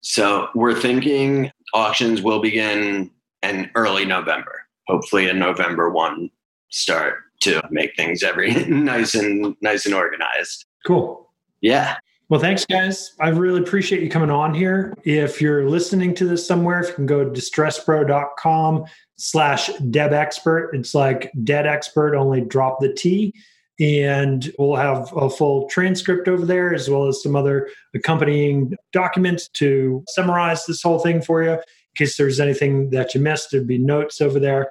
So 0.01 0.49
we're 0.55 0.79
thinking 0.79 1.51
auctions 1.75 2.23
will 2.23 2.41
begin 2.41 3.11
in 3.43 3.71
early 3.75 4.05
November, 4.05 4.63
hopefully 4.87 5.29
a 5.29 5.35
November 5.35 5.91
1 5.91 6.31
start 6.71 7.17
to 7.41 7.63
make 7.71 7.95
things 7.97 8.23
every 8.23 8.53
nice 8.69 9.15
and 9.15 9.57
nice 9.61 9.87
and 9.87 9.95
organized. 9.95 10.65
Cool. 10.87 11.33
Yeah. 11.61 11.97
Well, 12.29 12.41
thanks, 12.41 12.67
guys. 12.67 13.15
I 13.21 13.31
really 13.31 13.61
appreciate 13.61 14.03
you 14.03 14.11
coming 14.11 14.31
on 14.31 14.53
here. 14.53 14.95
If 15.05 15.41
you're 15.41 15.69
listening 15.69 16.15
to 16.17 16.27
this 16.27 16.47
somewhere, 16.47 16.81
if 16.81 16.89
you 16.89 16.95
can 16.95 17.07
go 17.07 17.25
to 17.25 17.31
distresspro.com 17.31 18.85
slash 19.17 19.69
deb 19.91 20.13
expert, 20.13 20.73
it's 20.75 20.95
like 20.95 21.33
dead 21.43 21.67
expert, 21.67 22.15
only 22.15 22.43
drop 22.43 22.81
the 22.81 22.93
T. 22.93 23.33
And 23.81 24.53
we'll 24.59 24.77
have 24.77 25.13
a 25.17 25.31
full 25.31 25.69
transcript 25.69 26.27
over 26.27 26.45
there, 26.45 26.75
as 26.75 26.91
well 26.91 27.07
as 27.07 27.23
some 27.23 27.37
other 27.37 27.69
accompanying 27.95 28.75
documents 28.93 29.49
to 29.55 30.05
summarize 30.09 30.67
this 30.67 30.83
whole 30.83 30.99
thing 30.99 31.23
for 31.23 31.43
you. 31.43 31.53
In 31.53 31.61
case 31.97 32.17
there's 32.17 32.41
anything 32.41 32.91
that 32.91 33.15
you 33.15 33.21
missed, 33.21 33.51
there'd 33.53 33.67
be 33.67 33.79
notes 33.79 34.21
over 34.21 34.41
there. 34.41 34.71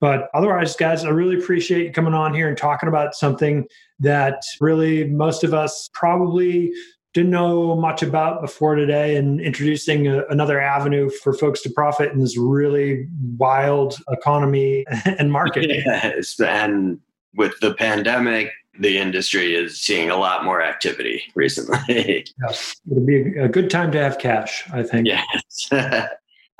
But 0.00 0.28
otherwise, 0.34 0.76
guys, 0.76 1.04
I 1.04 1.08
really 1.08 1.38
appreciate 1.38 1.86
you 1.86 1.92
coming 1.92 2.14
on 2.14 2.34
here 2.34 2.48
and 2.48 2.58
talking 2.58 2.88
about 2.88 3.14
something 3.14 3.66
that 4.00 4.42
really 4.60 5.08
most 5.08 5.44
of 5.44 5.54
us 5.54 5.88
probably 5.94 6.72
didn't 7.14 7.30
know 7.30 7.76
much 7.76 8.02
about 8.02 8.42
before 8.42 8.74
today 8.74 9.16
and 9.16 9.40
introducing 9.40 10.08
a, 10.08 10.24
another 10.26 10.60
avenue 10.60 11.08
for 11.08 11.32
folks 11.32 11.62
to 11.62 11.70
profit 11.70 12.12
in 12.12 12.18
this 12.18 12.36
really 12.36 13.06
wild 13.36 13.96
economy 14.10 14.84
and 15.18 15.32
market. 15.32 15.70
Yes. 15.70 16.38
And 16.40 16.98
with 17.36 17.58
the 17.60 17.74
pandemic, 17.74 18.50
the 18.78 18.98
industry 18.98 19.54
is 19.54 19.80
seeing 19.80 20.10
a 20.10 20.16
lot 20.16 20.44
more 20.44 20.62
activity 20.62 21.22
recently. 21.34 22.26
Yes. 22.40 22.76
It'll 22.90 23.04
be 23.04 23.36
a, 23.36 23.44
a 23.44 23.48
good 23.48 23.70
time 23.70 23.92
to 23.92 23.98
have 23.98 24.18
cash, 24.18 24.64
I 24.72 24.82
think. 24.82 25.06
yes. 25.06 25.68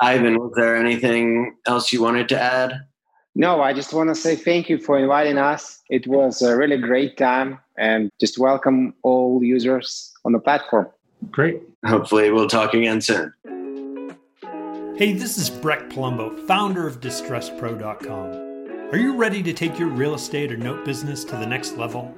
Ivan, 0.00 0.38
was 0.38 0.52
there 0.56 0.76
anything 0.76 1.56
else 1.66 1.92
you 1.92 2.02
wanted 2.02 2.28
to 2.30 2.40
add? 2.40 2.80
No, 3.37 3.60
I 3.62 3.72
just 3.72 3.92
want 3.92 4.10
to 4.10 4.14
say 4.14 4.37
thank 4.37 4.68
you 4.68 4.78
for 4.78 4.98
inviting 4.98 5.38
us. 5.38 5.82
It 5.90 6.06
was 6.06 6.40
a 6.42 6.56
really 6.56 6.78
great 6.78 7.16
time 7.16 7.58
and 7.76 8.10
just 8.20 8.38
welcome 8.38 8.94
all 9.02 9.42
users 9.42 10.12
on 10.24 10.32
the 10.32 10.38
platform. 10.38 10.88
Great. 11.30 11.60
Hopefully, 11.84 12.30
we'll 12.30 12.48
talk 12.48 12.74
again 12.74 13.00
soon. 13.00 13.32
Hey, 14.96 15.12
this 15.12 15.37
is 15.37 15.50
Breck 15.50 15.88
Palumbo, 15.90 16.46
founder 16.46 16.87
of 16.87 17.00
DistressPro.com. 17.00 18.54
Are 18.92 18.99
you 18.99 19.16
ready 19.16 19.42
to 19.42 19.53
take 19.53 19.79
your 19.79 19.88
real 19.88 20.14
estate 20.14 20.53
or 20.53 20.57
note 20.57 20.85
business 20.85 21.25
to 21.25 21.37
the 21.37 21.47
next 21.47 21.77
level? 21.77 22.14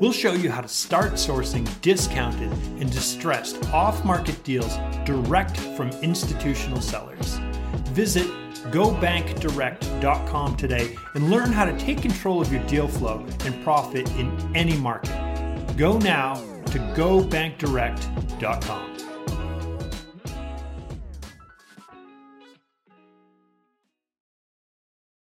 We'll 0.00 0.12
show 0.12 0.32
you 0.32 0.50
how 0.50 0.60
to 0.60 0.68
start 0.68 1.14
sourcing 1.14 1.68
discounted 1.82 2.52
and 2.52 2.90
distressed 2.90 3.62
off 3.74 4.04
market 4.04 4.42
deals 4.44 4.76
direct 5.04 5.56
from 5.76 5.90
institutional 6.02 6.80
sellers. 6.80 7.38
Visit 7.90 8.26
gobankdirect.com 8.70 10.56
today 10.56 10.96
and 11.14 11.30
learn 11.30 11.52
how 11.52 11.64
to 11.64 11.76
take 11.78 12.00
control 12.00 12.40
of 12.40 12.52
your 12.52 12.64
deal 12.66 12.88
flow 12.88 13.26
and 13.44 13.62
profit 13.64 14.08
in 14.12 14.30
any 14.54 14.76
market. 14.76 15.16
Go 15.76 15.98
now 15.98 16.34
to 16.66 16.78
gobankdirect.com. 16.94 18.97